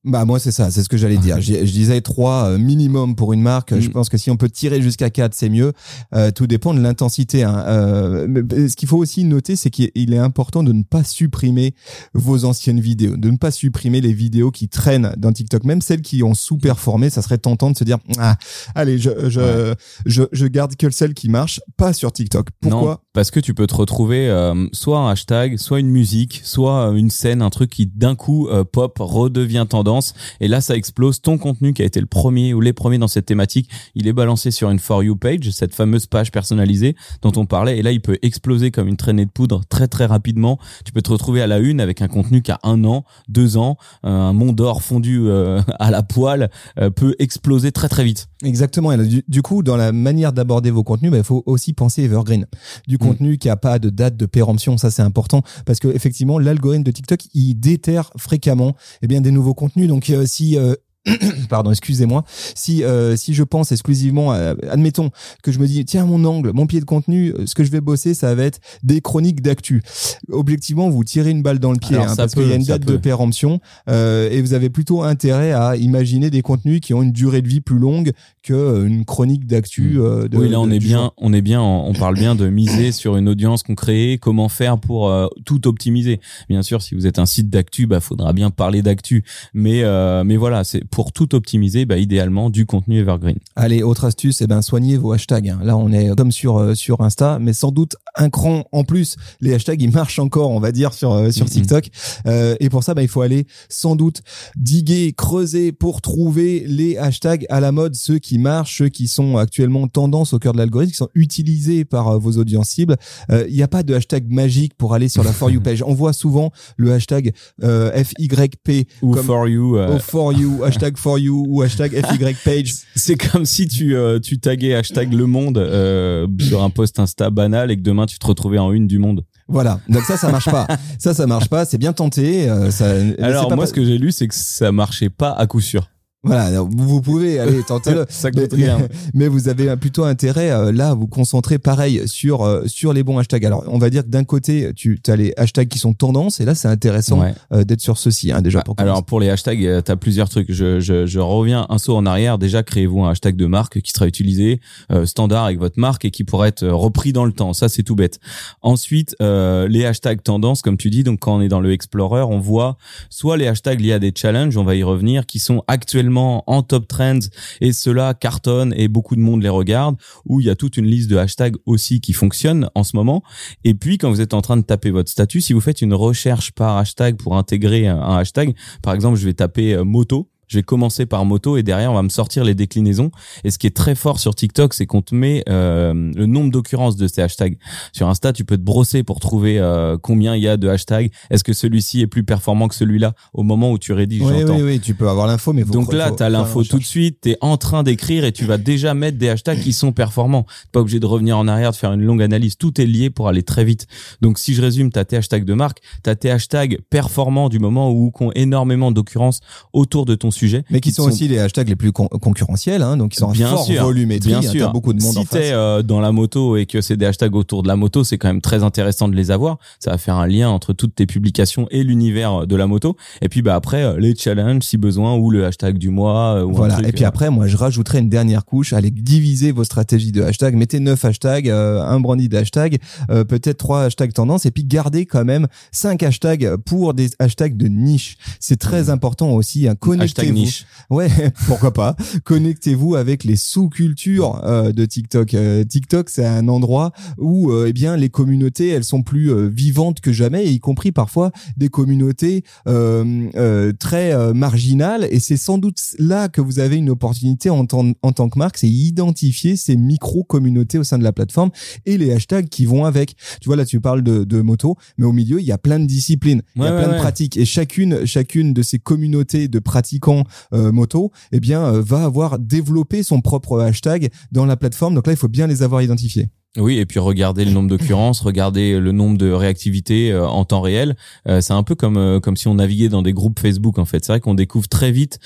Bah 0.03 0.25
moi 0.25 0.39
c'est 0.39 0.51
ça, 0.51 0.71
c'est 0.71 0.83
ce 0.83 0.89
que 0.89 0.97
j'allais 0.97 1.17
dire. 1.17 1.41
Je, 1.41 1.63
disais 1.63 2.01
trois 2.01 2.45
euh, 2.45 2.57
minimum 2.57 3.15
pour 3.15 3.33
une 3.33 3.41
marque. 3.41 3.77
Je 3.77 3.89
mm. 3.89 3.91
pense 3.91 4.09
que 4.09 4.17
si 4.17 4.31
on 4.31 4.37
peut 4.37 4.49
tirer 4.49 4.81
jusqu'à 4.81 5.09
quatre, 5.09 5.33
c'est 5.33 5.49
mieux. 5.49 5.73
Euh, 6.15 6.31
tout 6.31 6.47
dépend 6.47 6.73
de 6.73 6.79
l'intensité. 6.79 7.43
Hein. 7.43 7.63
Euh, 7.67 8.43
ce 8.69 8.75
qu'il 8.75 8.87
faut 8.87 8.97
aussi 8.97 9.23
noter, 9.23 9.55
c'est 9.55 9.69
qu'il 9.69 10.13
est 10.13 10.17
important 10.17 10.63
de 10.63 10.71
ne 10.71 10.83
pas 10.83 11.03
supprimer 11.03 11.75
vos 12.13 12.45
anciennes 12.45 12.79
vidéos, 12.79 13.17
de 13.17 13.29
ne 13.29 13.37
pas 13.37 13.51
supprimer 13.51 14.01
les 14.01 14.13
vidéos 14.13 14.51
qui 14.51 14.69
traînent 14.69 15.13
dans 15.17 15.31
TikTok, 15.31 15.63
même 15.63 15.81
celles 15.81 16.01
qui 16.01 16.23
ont 16.23 16.33
sous-performé. 16.33 17.09
Ça 17.09 17.21
serait 17.21 17.37
tentant 17.37 17.71
de 17.71 17.77
se 17.77 17.83
dire, 17.83 17.97
ah, 18.17 18.37
allez, 18.75 18.97
je 18.97 19.09
je, 19.29 19.73
je, 20.05 20.23
je 20.31 20.45
garde 20.47 20.75
que 20.75 20.89
celles 20.89 21.13
qui 21.13 21.29
marchent, 21.29 21.61
pas 21.75 21.93
sur 21.93 22.11
TikTok. 22.11 22.49
Pourquoi? 22.61 23.03
Parce 23.17 23.31
que 23.31 23.39
tu 23.39 23.55
peux 23.55 23.65
te 23.65 23.73
retrouver 23.73 24.29
euh, 24.29 24.67
soit 24.73 24.99
un 24.99 25.09
hashtag, 25.09 25.57
soit 25.57 25.79
une 25.79 25.89
musique, 25.89 26.39
soit 26.43 26.91
euh, 26.91 26.93
une 26.93 27.09
scène, 27.09 27.41
un 27.41 27.49
truc 27.49 27.71
qui 27.71 27.87
d'un 27.87 28.13
coup 28.13 28.47
euh, 28.47 28.63
pop, 28.63 28.95
redevient 28.99 29.65
tendance, 29.67 30.13
et 30.39 30.47
là 30.47 30.61
ça 30.61 30.75
explose. 30.75 31.19
Ton 31.19 31.39
contenu 31.39 31.73
qui 31.73 31.81
a 31.81 31.85
été 31.85 31.99
le 31.99 32.05
premier 32.05 32.53
ou 32.53 32.61
les 32.61 32.73
premiers 32.73 32.99
dans 32.99 33.07
cette 33.07 33.25
thématique, 33.25 33.71
il 33.95 34.07
est 34.07 34.13
balancé 34.13 34.51
sur 34.51 34.69
une 34.69 34.77
For 34.77 35.01
You 35.01 35.15
page, 35.15 35.49
cette 35.49 35.73
fameuse 35.73 36.05
page 36.05 36.31
personnalisée 36.31 36.95
dont 37.23 37.31
on 37.37 37.47
parlait, 37.47 37.79
et 37.79 37.81
là 37.81 37.91
il 37.91 38.01
peut 38.01 38.19
exploser 38.21 38.69
comme 38.69 38.87
une 38.87 38.97
traînée 38.97 39.25
de 39.25 39.31
poudre 39.31 39.63
très 39.67 39.87
très 39.87 40.05
rapidement. 40.05 40.59
Tu 40.85 40.91
peux 40.91 41.01
te 41.01 41.09
retrouver 41.09 41.41
à 41.41 41.47
la 41.47 41.57
une 41.57 41.81
avec 41.81 42.03
un 42.03 42.07
contenu 42.07 42.43
qui 42.43 42.51
a 42.51 42.59
un 42.61 42.83
an, 42.83 43.03
deux 43.29 43.57
ans, 43.57 43.77
un 44.03 44.31
mont 44.33 44.53
d'or 44.53 44.83
fondu 44.83 45.27
à 45.79 45.89
la 45.89 46.03
poêle 46.03 46.51
peut 46.95 47.15
exploser 47.17 47.71
très 47.71 47.89
très 47.89 48.03
vite. 48.03 48.27
Exactement. 48.43 48.91
Et 48.91 49.23
du, 49.27 49.41
coup, 49.41 49.63
dans 49.63 49.75
la 49.75 49.91
manière 49.91 50.33
d'aborder 50.33 50.69
vos 50.69 50.83
contenus, 50.83 51.09
bah, 51.09 51.17
il 51.17 51.23
faut 51.23 51.41
aussi 51.47 51.73
penser 51.73 52.03
evergreen. 52.03 52.45
Du 52.87 52.99
Mm. 53.06 53.06
Contenu 53.07 53.37
qui 53.37 53.49
a 53.49 53.55
pas 53.55 53.79
de 53.79 53.89
date 53.89 54.17
de 54.17 54.25
péremption, 54.25 54.77
ça 54.77 54.91
c'est 54.91 55.01
important 55.01 55.41
parce 55.65 55.79
que 55.79 55.87
effectivement 55.87 56.39
l'algorithme 56.39 56.83
de 56.83 56.91
TikTok 56.91 57.21
il 57.33 57.55
déterre 57.55 58.11
fréquemment 58.17 58.75
eh 59.01 59.07
bien 59.07 59.21
des 59.21 59.31
nouveaux 59.31 59.53
contenus. 59.53 59.87
Donc 59.87 60.09
euh, 60.09 60.25
si 60.25 60.57
euh, 60.57 60.75
pardon, 61.49 61.71
excusez-moi, 61.71 62.23
si 62.55 62.83
euh, 62.83 63.15
si 63.15 63.33
je 63.33 63.43
pense 63.43 63.71
exclusivement, 63.71 64.31
admettons 64.31 65.09
que 65.41 65.51
je 65.51 65.59
me 65.59 65.67
dis 65.67 65.85
tiens 65.85 66.05
mon 66.05 66.25
angle, 66.25 66.51
mon 66.53 66.67
pied 66.67 66.79
de 66.79 66.85
contenu, 66.85 67.33
ce 67.45 67.55
que 67.55 67.63
je 67.63 67.71
vais 67.71 67.81
bosser, 67.81 68.13
ça 68.13 68.33
va 68.35 68.43
être 68.43 68.59
des 68.83 69.01
chroniques 69.01 69.41
d'actu. 69.41 69.81
Objectivement, 70.29 70.89
vous 70.89 71.03
tirez 71.03 71.31
une 71.31 71.41
balle 71.41 71.59
dans 71.59 71.71
le 71.71 71.79
pied 71.79 71.95
hein, 71.95 72.13
parce 72.15 72.33
qu'il 72.33 72.47
y 72.47 72.51
a 72.51 72.55
une 72.55 72.63
date 72.63 72.85
de 72.85 72.97
péremption 72.97 73.59
euh, 73.89 74.29
et 74.29 74.41
vous 74.41 74.53
avez 74.53 74.69
plutôt 74.69 75.03
intérêt 75.03 75.53
à 75.53 75.75
imaginer 75.75 76.29
des 76.29 76.41
contenus 76.41 76.81
qui 76.81 76.93
ont 76.93 77.01
une 77.01 77.13
durée 77.13 77.41
de 77.41 77.47
vie 77.47 77.61
plus 77.61 77.79
longue 77.79 78.11
que 78.47 78.53
euh, 78.53 78.87
une 78.87 79.05
chronique 79.05 79.47
d'actu. 79.47 79.95
Hmm. 79.95 80.01
Euh, 80.01 80.27
oui, 80.33 80.49
là 80.49 80.59
on 80.59 80.69
est 80.69 80.79
bien, 80.79 81.11
on 81.17 81.33
est 81.33 81.41
bien, 81.41 81.61
on 81.61 81.93
parle 81.93 82.15
bien 82.15 82.35
de 82.35 82.49
miser 82.49 82.91
sur 82.91 83.17
une 83.17 83.29
audience 83.29 83.63
qu'on 83.63 83.75
crée, 83.75 84.17
comment 84.21 84.49
faire 84.49 84.77
pour 84.77 85.11
tout 85.45 85.67
optimiser. 85.67 86.19
Bien 86.49 86.61
sûr, 86.61 86.81
si 86.81 86.95
vous 86.95 87.07
êtes 87.07 87.19
un 87.19 87.25
site 87.25 87.49
d'actu, 87.49 87.87
bah 87.87 87.99
faudra 87.99 88.33
bien 88.33 88.49
parler 88.49 88.81
d'actu, 88.81 89.23
mais 89.53 89.83
mais 90.23 90.37
voilà, 90.37 90.63
c'est 90.63 90.83
pour 90.83 91.11
tout 91.11 91.35
optimiser, 91.35 91.85
bah, 91.85 91.97
idéalement 91.97 92.49
du 92.49 92.65
contenu 92.65 92.99
evergreen. 92.99 93.37
Allez, 93.55 93.83
autre 93.83 94.05
astuce, 94.05 94.41
eh 94.41 94.47
ben 94.47 94.61
soignez 94.61 94.97
vos 94.97 95.11
hashtags. 95.11 95.49
Hein. 95.49 95.59
Là, 95.63 95.77
on 95.77 95.91
est 95.91 96.15
comme 96.15 96.31
sur 96.31 96.57
euh, 96.57 96.75
sur 96.75 97.01
Insta, 97.01 97.39
mais 97.39 97.53
sans 97.53 97.71
doute 97.71 97.95
un 98.15 98.29
cran 98.29 98.65
en 98.71 98.83
plus. 98.83 99.15
Les 99.41 99.53
hashtags, 99.53 99.81
ils 99.81 99.91
marchent 99.91 100.19
encore, 100.19 100.51
on 100.51 100.59
va 100.59 100.71
dire 100.71 100.93
sur 100.93 101.13
euh, 101.13 101.31
sur 101.31 101.49
TikTok. 101.49 101.89
Euh, 102.25 102.55
et 102.59 102.69
pour 102.69 102.83
ça, 102.83 102.93
bah, 102.93 103.03
il 103.03 103.07
faut 103.07 103.21
aller 103.21 103.47
sans 103.69 103.95
doute 103.95 104.21
diguer, 104.55 105.13
creuser 105.13 105.71
pour 105.71 106.01
trouver 106.01 106.63
les 106.67 106.97
hashtags 106.97 107.45
à 107.49 107.59
la 107.59 107.71
mode, 107.71 107.95
ceux 107.95 108.19
qui 108.19 108.36
marchent, 108.37 108.77
ceux 108.77 108.89
qui 108.89 109.07
sont 109.07 109.37
actuellement 109.37 109.87
tendance 109.87 110.33
au 110.33 110.39
cœur 110.39 110.53
de 110.53 110.57
l'algorithme, 110.57 110.91
qui 110.91 110.97
sont 110.97 111.09
utilisés 111.15 111.85
par 111.85 112.19
vos 112.19 112.37
audiences 112.37 112.69
cibles. 112.69 112.95
Il 113.29 113.53
n'y 113.53 113.63
a 113.63 113.67
pas 113.67 113.83
de 113.83 113.93
hashtag 113.93 114.29
magique 114.29 114.75
pour 114.75 114.93
aller 114.93 115.09
sur 115.09 115.23
la 115.23 115.31
for 115.31 115.49
you 115.49 115.61
page. 115.63 115.83
On 115.83 115.93
voit 115.93 116.13
souvent 116.13 116.51
le 116.77 116.93
hashtag 116.93 117.33
FYP 117.61 118.87
ou 119.01 119.15
for 119.15 119.47
you, 119.47 119.77
ou 119.77 119.99
for 119.99 120.33
you 120.33 120.63
hashtag 120.63 120.97
for 120.97 121.19
you 121.19 121.45
ou 121.47 121.61
hashtag 121.61 121.91
FY 122.05 122.35
page. 122.43 122.73
C'est 122.95 123.15
comme 123.15 123.45
si 123.45 123.67
tu, 123.67 123.95
euh, 123.95 124.19
tu 124.19 124.39
taguais 124.39 124.73
hashtag 124.73 125.13
le 125.13 125.25
monde 125.25 125.57
euh, 125.57 126.27
sur 126.39 126.63
un 126.63 126.69
post 126.69 126.99
Insta 126.99 127.29
banal 127.29 127.71
et 127.71 127.77
que 127.77 127.81
demain 127.81 128.05
tu 128.05 128.19
te 128.19 128.25
retrouvais 128.25 128.59
en 128.59 128.71
une 128.71 128.87
du 128.87 128.99
monde. 128.99 129.23
Voilà. 129.47 129.79
Donc 129.87 130.03
ça, 130.03 130.17
ça 130.17 130.31
marche 130.31 130.49
pas. 130.49 130.67
ça, 130.99 131.13
ça 131.13 131.25
marche 131.25 131.47
pas. 131.47 131.65
C'est 131.65 131.77
bien 131.77 131.93
tenté. 131.93 132.49
Euh, 132.49 132.71
ça, 132.71 132.93
Alors 133.21 133.53
moi, 133.55 133.65
ce 133.65 133.73
que 133.73 133.83
j'ai 133.83 133.97
lu, 133.97 134.11
c'est 134.11 134.27
que 134.27 134.35
ça 134.35 134.71
marchait 134.71 135.09
pas 135.09 135.31
à 135.31 135.47
coup 135.47 135.61
sûr. 135.61 135.89
Voilà, 136.27 136.61
vous 136.61 137.01
pouvez 137.01 137.39
aller 137.39 137.63
tenter 137.63 137.91
le. 137.93 138.05
ça 138.09 138.31
coûte 138.31 138.53
rien. 138.53 138.79
Mais 139.13 139.27
vous 139.27 139.49
avez 139.49 139.75
plutôt 139.77 140.03
intérêt 140.03 140.51
euh, 140.51 140.71
là 140.71 140.89
à 140.89 140.93
vous 140.93 141.07
concentrer 141.07 141.57
pareil 141.59 142.03
sur 142.05 142.43
euh, 142.43 142.63
sur 142.67 142.93
les 142.93 143.03
bons 143.03 143.17
hashtags. 143.17 143.45
Alors 143.45 143.63
on 143.67 143.77
va 143.77 143.89
dire 143.89 144.03
que 144.03 144.09
d'un 144.09 144.23
côté 144.23 144.71
tu 144.75 144.99
as 145.07 145.15
les 145.15 145.33
hashtags 145.37 145.67
qui 145.67 145.79
sont 145.79 145.93
tendances 145.93 146.39
et 146.39 146.45
là 146.45 146.55
c'est 146.55 146.67
intéressant 146.67 147.23
euh, 147.51 147.63
d'être 147.63 147.81
sur 147.81 147.97
ceci 147.97 148.31
hein, 148.31 148.41
déjà. 148.41 148.61
Pour 148.61 148.75
Alors 148.77 149.03
pour 149.03 149.19
les 149.19 149.29
hashtags, 149.29 149.83
tu 149.83 149.91
as 149.91 149.95
plusieurs 149.95 150.29
trucs. 150.29 150.51
Je, 150.51 150.79
je, 150.79 151.05
je, 151.05 151.19
reviens 151.19 151.65
un 151.69 151.77
saut 151.77 151.95
en 151.95 152.05
arrière. 152.05 152.37
Déjà 152.37 152.63
créez-vous 152.63 153.03
un 153.03 153.11
hashtag 153.11 153.35
de 153.35 153.45
marque 153.45 153.81
qui 153.81 153.91
sera 153.91 154.07
utilisé 154.07 154.59
standard 155.05 155.45
avec 155.45 155.59
votre 155.59 155.79
marque 155.79 156.05
et 156.05 156.11
qui 156.11 156.23
pourra 156.23 156.47
être 156.47 156.67
repris 156.67 157.13
dans 157.13 157.25
le 157.25 157.31
temps. 157.31 157.53
Ça 157.53 157.69
c'est 157.69 157.83
tout 157.83 157.95
bête. 157.95 158.19
Ensuite 158.61 159.15
les 159.19 159.85
hashtags 159.85 160.21
tendances 160.21 160.61
comme 160.61 160.77
tu 160.77 160.89
dis. 160.89 161.03
Donc 161.03 161.19
quand 161.19 161.37
on 161.37 161.41
est 161.41 161.49
dans 161.49 161.59
le 161.59 161.71
Explorer, 161.71 162.23
on 162.23 162.39
voit 162.39 162.77
soit 163.09 163.37
les 163.37 163.47
hashtags 163.47 163.79
liés 163.79 163.93
à 163.93 163.99
des 163.99 164.11
challenges, 164.15 164.57
on 164.57 164.63
va 164.63 164.75
y 164.75 164.83
revenir, 164.83 165.25
qui 165.25 165.39
sont 165.39 165.63
actuellement 165.67 166.16
en 166.17 166.63
top 166.63 166.87
trends 166.87 167.19
et 167.61 167.73
cela 167.73 168.13
cartonne 168.13 168.73
et 168.75 168.87
beaucoup 168.87 169.15
de 169.15 169.21
monde 169.21 169.43
les 169.43 169.49
regarde, 169.49 169.95
où 170.25 170.41
il 170.41 170.47
y 170.47 170.49
a 170.49 170.55
toute 170.55 170.77
une 170.77 170.85
liste 170.85 171.09
de 171.09 171.17
hashtags 171.17 171.55
aussi 171.65 172.01
qui 172.01 172.13
fonctionnent 172.13 172.69
en 172.75 172.83
ce 172.83 172.95
moment. 172.95 173.23
Et 173.63 173.73
puis 173.73 173.97
quand 173.97 174.09
vous 174.09 174.21
êtes 174.21 174.33
en 174.33 174.41
train 174.41 174.57
de 174.57 174.61
taper 174.61 174.91
votre 174.91 175.09
statut, 175.09 175.41
si 175.41 175.53
vous 175.53 175.61
faites 175.61 175.81
une 175.81 175.93
recherche 175.93 176.51
par 176.51 176.77
hashtag 176.77 177.17
pour 177.17 177.37
intégrer 177.37 177.87
un 177.87 178.17
hashtag, 178.17 178.55
par 178.81 178.93
exemple 178.93 179.17
je 179.17 179.25
vais 179.25 179.33
taper 179.33 179.75
euh, 179.75 179.83
moto, 179.83 180.29
je 180.47 180.57
vais 180.57 180.63
commencer 180.63 181.05
par 181.05 181.25
moto 181.25 181.57
et 181.57 181.63
derrière 181.63 181.91
on 181.91 181.95
va 181.95 182.03
me 182.03 182.09
sortir 182.09 182.43
les 182.43 182.55
déclinaisons. 182.55 183.11
Et 183.43 183.51
ce 183.51 183.57
qui 183.57 183.67
est 183.67 183.75
très 183.75 183.95
fort 183.95 184.19
sur 184.19 184.35
TikTok, 184.35 184.73
c'est 184.73 184.85
qu'on 184.85 185.01
te 185.01 185.15
met 185.15 185.43
euh, 185.49 185.93
le 186.15 186.25
nombre 186.25 186.51
d'occurrences 186.51 186.95
de 186.95 187.07
ces 187.07 187.21
hashtags. 187.21 187.57
Sur 187.93 188.07
Insta, 188.09 188.33
tu 188.33 188.45
peux 188.45 188.57
te 188.57 188.63
brosser 188.63 189.03
pour 189.03 189.19
trouver 189.19 189.59
euh, 189.59 189.97
combien 190.01 190.35
il 190.35 190.43
y 190.43 190.47
a 190.47 190.57
de 190.57 190.67
hashtags. 190.67 191.11
Est-ce 191.29 191.43
que 191.43 191.53
celui-ci 191.53 192.01
est 192.01 192.07
plus 192.07 192.23
performant 192.23 192.67
que 192.67 192.75
celui-là? 192.75 193.13
Au 193.33 193.43
moment 193.43 193.71
où 193.71 193.77
tu 193.77 193.93
rédiges 193.93 194.23
Oui, 194.23 194.43
oui, 194.43 194.61
oui, 194.61 194.79
tu 194.79 194.95
peux 194.95 195.09
avoir 195.09 195.27
l'info, 195.27 195.53
mais 195.53 195.63
donc 195.63 195.93
là, 195.93 196.11
tu 196.11 196.23
as 196.23 196.29
l'info 196.29 196.63
tout 196.63 196.79
de 196.79 196.83
suite. 196.83 197.19
Tu 197.21 197.31
es 197.31 197.37
en 197.41 197.57
train 197.57 197.83
d'écrire 197.83 198.25
et 198.25 198.31
tu 198.31 198.45
vas 198.45 198.57
déjà 198.57 198.93
mettre 198.93 199.17
des 199.17 199.29
hashtags 199.29 199.59
qui 199.59 199.73
sont 199.73 199.91
performants. 199.91 200.45
Pas 200.71 200.79
obligé 200.79 200.99
de 200.99 201.05
revenir 201.05 201.37
en 201.37 201.47
arrière, 201.47 201.71
de 201.71 201.75
faire 201.75 201.93
une 201.93 202.03
longue 202.03 202.21
analyse. 202.21 202.57
Tout 202.57 202.79
est 202.81 202.85
lié 202.85 203.09
pour 203.09 203.27
aller 203.27 203.43
très 203.43 203.63
vite. 203.63 203.87
Donc 204.21 204.39
si 204.39 204.53
je 204.53 204.61
résume, 204.61 204.91
tu 204.91 204.99
as 204.99 205.05
tes 205.05 205.17
hashtags 205.17 205.45
de 205.45 205.53
marque, 205.53 205.79
tu 206.03 206.09
as 206.09 206.15
tes 206.15 206.31
hashtags 206.31 206.79
performants 206.89 207.49
du 207.49 207.59
moment 207.59 207.91
où 207.91 208.11
ont 208.19 208.31
énormément 208.35 208.91
d'occurrences 208.91 209.41
autour 209.73 210.05
de 210.05 210.15
ton 210.15 210.31
sujet. 210.37 210.63
Mais 210.69 210.79
qui, 210.79 210.91
sont, 210.91 211.03
aussi 211.03 211.27
les 211.27 211.39
hashtags 211.39 211.67
les 211.67 211.75
plus 211.75 211.91
concurrentiels, 211.91 212.81
hein, 212.81 212.97
donc 212.97 213.15
ils 213.15 213.19
sont 213.19 213.31
bien 213.31 213.49
fort 213.49 213.65
sûr, 213.65 213.83
volumétrie. 213.83 214.29
Bien 214.29 214.41
sûr. 214.41 214.71
beaucoup 214.71 214.93
de 214.93 215.01
monde 215.01 215.13
si 215.13 215.19
en 215.19 215.25
face. 215.25 215.39
Euh, 215.51 215.81
dans 215.81 215.99
la 215.99 216.11
moto 216.11 216.57
et 216.57 216.65
que 216.65 216.81
c'est 216.81 216.97
des 216.97 217.05
hashtags 217.05 217.35
autour 217.35 217.63
de 217.63 217.67
la 217.67 217.75
moto, 217.75 218.03
c'est 218.03 218.17
quand 218.17 218.27
même 218.27 218.41
très 218.41 218.63
intéressant 218.63 219.07
de 219.07 219.15
les 219.15 219.31
avoir. 219.31 219.57
Ça 219.79 219.91
va 219.91 219.97
faire 219.97 220.15
un 220.15 220.27
lien 220.27 220.49
entre 220.49 220.73
toutes 220.73 220.95
tes 220.95 221.05
publications 221.05 221.67
et 221.71 221.83
l'univers 221.83 222.47
de 222.47 222.55
la 222.55 222.67
moto. 222.67 222.95
Et 223.21 223.29
puis 223.29 223.41
bah 223.41 223.55
après 223.55 223.83
euh, 223.83 223.99
les 223.99 224.15
challenges 224.15 224.63
si 224.63 224.77
besoin 224.77 225.15
ou 225.15 225.31
le 225.31 225.45
hashtag 225.45 225.77
du 225.77 225.89
mois. 225.89 226.37
Euh, 226.37 226.43
ou 226.43 226.53
voilà. 226.53 226.75
Un 226.75 226.77
truc, 226.77 226.89
et 226.89 226.91
puis 226.93 227.05
après, 227.05 227.29
moi 227.29 227.47
je 227.47 227.57
rajouterai 227.57 227.99
une 227.99 228.09
dernière 228.09 228.45
couche. 228.45 228.73
Allez 228.73 228.91
diviser 228.91 229.51
vos 229.51 229.63
stratégies 229.63 230.11
de 230.11 230.21
hashtags. 230.21 230.55
Mettez 230.55 230.79
neuf 230.79 231.03
hashtags, 231.03 231.49
un 231.49 231.99
brandy 231.99 232.29
de 232.29 232.37
hashtags, 232.37 232.77
peut-être 233.07 233.57
trois 233.57 233.83
hashtags 233.83 234.13
tendance, 234.13 234.45
et 234.45 234.51
puis 234.51 234.63
gardez 234.63 235.05
quand 235.05 235.25
même 235.25 235.47
cinq 235.71 236.03
hashtags 236.03 236.55
pour 236.65 236.93
des 236.93 237.09
hashtags 237.19 237.57
de 237.57 237.67
niche. 237.67 238.17
C'est 238.39 238.57
très 238.57 238.89
important 238.89 239.31
aussi. 239.31 239.67
Hein, 239.67 239.75
connectez-vous. 239.75 240.26
Niche. 240.31 240.65
Ouais, 240.89 241.09
pourquoi 241.47 241.73
pas. 241.73 241.95
Connectez-vous 242.23 242.95
avec 242.95 243.23
les 243.23 243.35
sous-cultures 243.35 244.41
euh, 244.43 244.71
de 244.71 244.85
TikTok. 244.85 245.33
Euh, 245.33 245.63
TikTok, 245.63 246.09
c'est 246.09 246.25
un 246.25 246.47
endroit 246.47 246.91
où, 247.17 247.51
euh, 247.51 247.65
eh 247.67 247.73
bien, 247.73 247.97
les 247.97 248.09
communautés, 248.09 248.69
elles 248.69 248.83
sont 248.83 249.03
plus 249.03 249.31
euh, 249.31 249.47
vivantes 249.47 249.99
que 249.99 250.11
jamais, 250.11 250.45
y 250.47 250.59
compris 250.59 250.91
parfois 250.91 251.31
des 251.57 251.69
communautés 251.69 252.43
euh, 252.67 253.29
euh, 253.35 253.73
très 253.77 254.13
euh, 254.13 254.33
marginales. 254.33 255.07
Et 255.11 255.19
c'est 255.19 255.37
sans 255.37 255.57
doute 255.57 255.79
là 255.99 256.29
que 256.29 256.41
vous 256.41 256.59
avez 256.59 256.77
une 256.77 256.89
opportunité 256.89 257.49
en 257.49 257.65
tant, 257.65 257.91
en 258.01 258.11
tant 258.11 258.29
que 258.29 258.39
marque, 258.39 258.57
c'est 258.57 258.69
identifier 258.69 259.55
ces 259.55 259.75
micro-communautés 259.75 260.77
au 260.77 260.83
sein 260.83 260.97
de 260.97 261.03
la 261.03 261.13
plateforme 261.13 261.51
et 261.85 261.97
les 261.97 262.11
hashtags 262.11 262.49
qui 262.49 262.65
vont 262.65 262.85
avec. 262.85 263.15
Tu 263.41 263.47
vois, 263.47 263.55
là, 263.55 263.65
tu 263.65 263.79
parles 263.79 264.03
de, 264.03 264.23
de 264.23 264.41
moto, 264.41 264.77
mais 264.97 265.05
au 265.05 265.11
milieu, 265.13 265.39
il 265.39 265.45
y 265.45 265.51
a 265.51 265.57
plein 265.57 265.79
de 265.79 265.85
disciplines, 265.85 266.41
il 266.55 266.63
y 266.63 266.65
a 266.65 266.73
ouais, 266.73 266.83
plein 266.83 266.93
de 266.93 266.97
pratiques. 266.97 267.37
Et 267.37 267.45
chacune, 267.45 268.05
chacune 268.05 268.53
de 268.53 268.61
ces 268.61 268.79
communautés 268.79 269.47
de 269.47 269.59
pratiquants 269.59 270.16
euh, 270.53 270.71
moto, 270.71 271.11
eh 271.31 271.39
bien, 271.39 271.63
euh, 271.63 271.81
va 271.81 272.03
avoir 272.03 272.39
développé 272.39 273.03
son 273.03 273.21
propre 273.21 273.59
hashtag 273.59 274.09
dans 274.31 274.45
la 274.45 274.57
plateforme. 274.57 274.95
Donc 274.95 275.07
là, 275.07 275.13
il 275.13 275.17
faut 275.17 275.27
bien 275.27 275.47
les 275.47 275.63
avoir 275.63 275.81
identifiés. 275.81 276.29
Oui, 276.57 276.77
et 276.79 276.85
puis 276.85 276.99
regarder 276.99 277.45
le 277.45 277.51
nombre 277.51 277.69
d'occurrences, 277.69 278.21
regarder 278.21 278.79
le 278.79 278.91
nombre 278.91 279.17
de 279.17 279.31
réactivités 279.31 280.11
euh, 280.11 280.27
en 280.27 280.43
temps 280.43 280.61
réel. 280.61 280.95
Euh, 281.27 281.39
c'est 281.39 281.53
un 281.53 281.63
peu 281.63 281.75
comme 281.75 281.97
euh, 281.97 282.19
comme 282.19 282.35
si 282.35 282.47
on 282.47 282.55
naviguait 282.55 282.89
dans 282.89 283.03
des 283.03 283.13
groupes 283.13 283.39
Facebook 283.39 283.77
en 283.77 283.85
fait. 283.85 284.03
C'est 284.03 284.11
vrai 284.11 284.19
qu'on 284.19 284.33
découvre 284.33 284.67
très 284.67 284.91
vite 284.91 285.19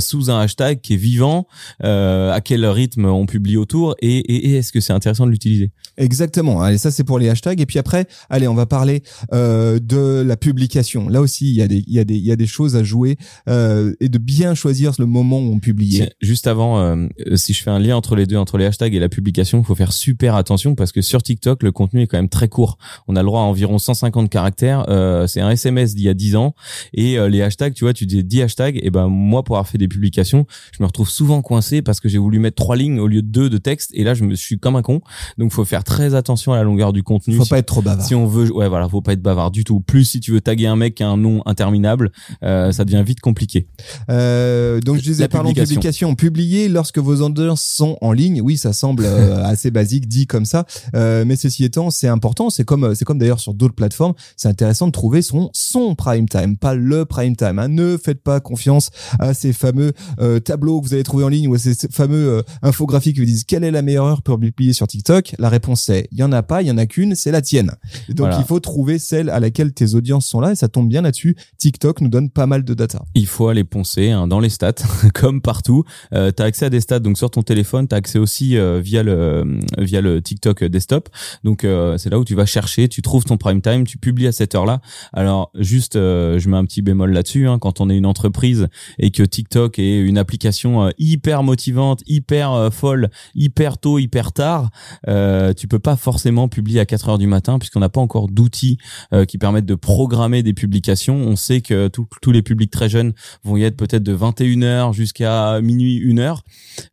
sous 0.00 0.30
un 0.30 0.40
hashtag 0.40 0.80
qui 0.80 0.94
est 0.94 0.96
vivant 0.96 1.46
à 1.80 2.40
quel 2.44 2.64
rythme 2.66 3.04
on 3.04 3.26
publie 3.26 3.56
autour 3.56 3.94
et, 4.00 4.18
et, 4.18 4.50
et 4.50 4.54
est-ce 4.56 4.72
que 4.72 4.80
c'est 4.80 4.92
intéressant 4.92 5.26
de 5.26 5.30
l'utiliser. 5.30 5.70
Exactement. 5.98 6.62
Allez, 6.62 6.78
ça 6.78 6.90
c'est 6.90 7.04
pour 7.04 7.18
les 7.18 7.28
hashtags. 7.28 7.60
Et 7.60 7.66
puis 7.66 7.78
après, 7.78 8.06
allez, 8.30 8.48
on 8.48 8.54
va 8.54 8.66
parler 8.66 9.02
euh, 9.32 9.78
de 9.80 10.22
la 10.24 10.36
publication. 10.36 11.08
Là 11.08 11.20
aussi, 11.20 11.48
il 11.50 11.56
y 11.56 11.62
a 11.62 11.68
des, 11.68 11.84
il 11.86 11.92
y 11.92 11.98
a 11.98 12.04
des, 12.04 12.16
il 12.16 12.24
y 12.24 12.32
a 12.32 12.36
des 12.36 12.46
choses 12.46 12.76
à 12.76 12.84
jouer 12.84 13.16
euh, 13.48 13.94
et 14.00 14.08
de 14.08 14.18
bien 14.18 14.54
choisir 14.54 14.92
le 14.98 15.06
moment 15.06 15.38
où 15.40 15.52
on 15.52 15.58
publie. 15.58 16.04
Juste 16.20 16.46
avant, 16.46 16.78
euh, 16.78 17.06
si 17.34 17.52
je 17.52 17.62
fais 17.62 17.70
un 17.70 17.78
lien 17.78 17.96
entre 17.96 18.16
les 18.16 18.26
deux, 18.26 18.36
entre 18.36 18.58
les 18.58 18.64
hashtags 18.64 18.94
et 18.94 19.00
la 19.00 19.08
publication, 19.08 19.58
il 19.58 19.64
faut 19.64 19.74
faire 19.74 19.92
super 19.92 20.34
attention 20.36 20.74
parce 20.78 20.92
que 20.92 21.02
sur 21.02 21.22
TikTok, 21.22 21.62
le 21.62 21.72
contenu 21.72 22.02
est 22.02 22.06
quand 22.06 22.16
même 22.16 22.28
très 22.30 22.48
court. 22.48 22.78
On 23.08 23.16
a 23.16 23.20
le 23.22 23.26
droit 23.26 23.40
à 23.40 23.44
environ 23.44 23.78
150 23.78 24.30
caractères. 24.30 24.86
Euh, 24.88 25.26
c'est 25.26 25.40
un 25.42 25.50
SMS 25.50 25.94
d'il 25.94 26.04
y 26.04 26.08
a 26.08 26.14
10 26.14 26.36
ans. 26.36 26.54
Et 26.94 27.18
euh, 27.18 27.28
les 27.28 27.42
hashtags, 27.42 27.74
tu 27.74 27.84
vois, 27.84 27.92
tu 27.92 28.06
dis 28.06 28.24
10 28.24 28.42
hashtags. 28.42 28.78
Et 28.82 28.90
ben 28.90 29.08
moi, 29.08 29.42
pour 29.42 29.56
avoir 29.56 29.68
fait 29.68 29.76
des 29.78 29.88
publications, 29.88 30.46
je 30.72 30.82
me 30.82 30.86
retrouve 30.86 31.10
souvent 31.10 31.42
coincé 31.42 31.82
parce 31.82 32.00
que 32.00 32.08
j'ai 32.08 32.18
voulu 32.18 32.38
mettre 32.38 32.56
trois 32.56 32.76
lignes 32.76 32.98
au 33.00 33.06
lieu 33.08 33.20
de 33.22 33.28
deux 33.28 33.50
de 33.50 33.58
texte. 33.58 33.90
Et 33.94 34.04
là, 34.04 34.14
je 34.14 34.24
me 34.24 34.34
suis 34.34 34.58
comme 34.58 34.76
un 34.76 34.82
con. 34.82 35.00
Donc, 35.36 35.52
faut 35.52 35.64
faire 35.64 35.84
très 35.84 36.14
attention 36.14 36.52
à 36.52 36.56
la 36.56 36.62
longueur 36.62 36.92
du 36.92 37.02
contenu. 37.02 37.34
Faut 37.34 37.44
Si- 37.44 37.50
pas 37.50 37.58
être 37.58 37.66
trop 37.66 37.82
bavard. 37.82 38.06
si 38.06 38.14
on 38.14 38.26
veut, 38.26 38.50
ouais, 38.52 38.68
voilà, 38.68 38.88
faut 38.88 39.02
pas 39.02 39.12
être 39.12 39.22
bavard 39.22 39.50
du 39.50 39.64
tout. 39.64 39.80
Plus 39.80 40.04
si 40.04 40.20
tu 40.20 40.30
veux 40.32 40.40
taguer 40.40 40.66
un 40.68 40.76
mec 40.76 40.94
qui 40.94 41.02
a 41.02 41.08
un 41.08 41.16
nom 41.16 41.42
interminable, 41.46 42.12
euh, 42.44 42.70
ça 42.72 42.84
devient 42.84 43.02
vite 43.04 43.20
compliqué. 43.20 43.66
Euh, 44.10 44.80
donc 44.80 44.96
je 44.98 45.02
disais, 45.02 45.28
parlons 45.28 45.50
de 45.50 45.54
publication. 45.54 45.80
publication. 45.80 46.14
Publier 46.14 46.68
lorsque 46.68 46.98
vos 46.98 47.20
audiences 47.22 47.62
sont 47.62 47.98
en 48.00 48.12
ligne. 48.12 48.40
Oui, 48.42 48.56
ça 48.56 48.72
semble 48.72 49.04
euh, 49.04 49.42
assez 49.44 49.70
basique 49.70 50.08
dit 50.08 50.26
comme 50.26 50.44
ça, 50.44 50.57
euh, 50.94 51.24
mais 51.26 51.36
ceci 51.36 51.64
étant, 51.64 51.90
c'est 51.90 52.08
important. 52.08 52.50
C'est 52.50 52.64
comme, 52.64 52.94
c'est 52.94 53.04
comme 53.04 53.18
d'ailleurs 53.18 53.40
sur 53.40 53.54
d'autres 53.54 53.74
plateformes. 53.74 54.14
C'est 54.36 54.48
intéressant 54.48 54.86
de 54.86 54.92
trouver 54.92 55.22
son 55.22 55.50
son 55.52 55.94
prime 55.94 56.28
time, 56.28 56.56
pas 56.56 56.74
le 56.74 57.04
prime 57.04 57.36
time. 57.36 57.58
hein. 57.58 57.68
Ne 57.68 57.96
faites 57.96 58.22
pas 58.22 58.40
confiance 58.40 58.90
à 59.18 59.34
ces 59.34 59.52
fameux 59.52 59.92
euh, 60.20 60.40
tableaux 60.40 60.80
que 60.80 60.86
vous 60.88 60.94
allez 60.94 61.02
trouver 61.02 61.24
en 61.24 61.28
ligne 61.28 61.48
ou 61.48 61.54
à 61.54 61.58
ces 61.58 61.74
fameux 61.90 62.28
euh, 62.38 62.42
infographies 62.62 63.12
qui 63.12 63.20
vous 63.20 63.26
disent 63.26 63.44
quelle 63.44 63.64
est 63.64 63.70
la 63.70 63.82
meilleure 63.82 64.06
heure 64.06 64.22
pour 64.22 64.38
publier 64.38 64.72
sur 64.72 64.86
TikTok. 64.86 65.34
La 65.38 65.48
réponse 65.48 65.82
c'est 65.82 66.08
il 66.12 66.18
y 66.18 66.22
en 66.22 66.32
a 66.32 66.42
pas, 66.42 66.62
il 66.62 66.68
y 66.68 66.70
en 66.70 66.78
a 66.78 66.86
qu'une, 66.86 67.14
c'est 67.14 67.30
la 67.30 67.42
tienne. 67.42 67.72
Et 68.08 68.14
donc 68.14 68.26
Voilà. 68.28 68.38
il 68.40 68.44
faut 68.46 68.60
trouver 68.60 68.98
celle 68.98 69.30
à 69.30 69.40
laquelle 69.40 69.72
tes 69.72 69.94
audiences 69.94 70.26
sont 70.26 70.40
là 70.40 70.52
et 70.52 70.54
ça 70.54 70.68
tombe 70.68 70.88
bien 70.88 71.02
là-dessus. 71.02 71.36
TikTok 71.58 72.00
nous 72.00 72.08
donne 72.08 72.30
pas 72.30 72.46
mal 72.46 72.64
de 72.64 72.74
data. 72.74 73.02
il 73.14 73.26
faut 73.26 73.48
aller 73.48 73.64
poncer 73.64 74.10
hein, 74.10 74.26
dans 74.28 74.40
les 74.40 74.48
stats, 74.48 74.72
comme 75.14 75.40
partout. 75.40 75.84
Euh, 76.14 76.30
tu 76.34 76.42
as 76.42 76.46
accès 76.46 76.66
à 76.66 76.70
des 76.70 76.80
stats, 76.80 77.00
donc 77.00 77.18
sur 77.18 77.30
ton 77.30 77.42
téléphone, 77.42 77.86
tu 77.88 77.94
as 77.94 77.98
accès 77.98 78.18
aussi 78.18 78.56
euh, 78.56 78.80
via 78.80 79.02
le 79.02 79.12
euh, 79.12 79.44
via 79.78 80.00
le 80.00 80.22
TikTok 80.22 80.47
desktop. 80.54 81.08
Donc 81.44 81.64
euh, 81.64 81.98
c'est 81.98 82.10
là 82.10 82.18
où 82.18 82.24
tu 82.24 82.34
vas 82.34 82.46
chercher, 82.46 82.88
tu 82.88 83.02
trouves 83.02 83.24
ton 83.24 83.36
prime 83.36 83.60
time, 83.62 83.84
tu 83.86 83.98
publies 83.98 84.26
à 84.26 84.32
cette 84.32 84.54
heure-là. 84.54 84.80
Alors 85.12 85.50
juste, 85.54 85.96
euh, 85.96 86.38
je 86.38 86.48
mets 86.48 86.56
un 86.56 86.64
petit 86.64 86.82
bémol 86.82 87.12
là-dessus. 87.12 87.46
Hein, 87.48 87.58
quand 87.58 87.80
on 87.80 87.90
est 87.90 87.96
une 87.96 88.06
entreprise 88.06 88.68
et 88.98 89.10
que 89.10 89.22
TikTok 89.22 89.78
est 89.78 90.00
une 90.00 90.18
application 90.18 90.84
euh, 90.86 90.90
hyper 90.98 91.42
motivante, 91.42 92.02
hyper 92.06 92.52
euh, 92.52 92.70
folle, 92.70 93.10
hyper 93.34 93.78
tôt, 93.78 93.98
hyper 93.98 94.32
tard, 94.32 94.70
euh, 95.08 95.52
tu 95.54 95.68
peux 95.68 95.78
pas 95.78 95.96
forcément 95.96 96.48
publier 96.48 96.80
à 96.80 96.86
4 96.86 97.08
heures 97.10 97.18
du 97.18 97.26
matin 97.26 97.58
puisqu'on 97.58 97.80
n'a 97.80 97.88
pas 97.88 98.00
encore 98.00 98.28
d'outils 98.28 98.78
euh, 99.12 99.24
qui 99.24 99.38
permettent 99.38 99.66
de 99.66 99.74
programmer 99.74 100.42
des 100.42 100.54
publications. 100.54 101.16
On 101.16 101.36
sait 101.36 101.60
que 101.60 101.88
tous- 101.88 102.06
tous 102.22 102.32
les 102.32 102.42
publics 102.42 102.70
très 102.70 102.88
jeunes 102.88 103.12
vont 103.44 103.56
y 103.56 103.64
être 103.64 103.76
peut-être 103.76 104.02
de 104.02 104.14
21h 104.14 104.92
jusqu'à 104.92 105.60
minuit, 105.60 106.00
1h. 106.00 106.40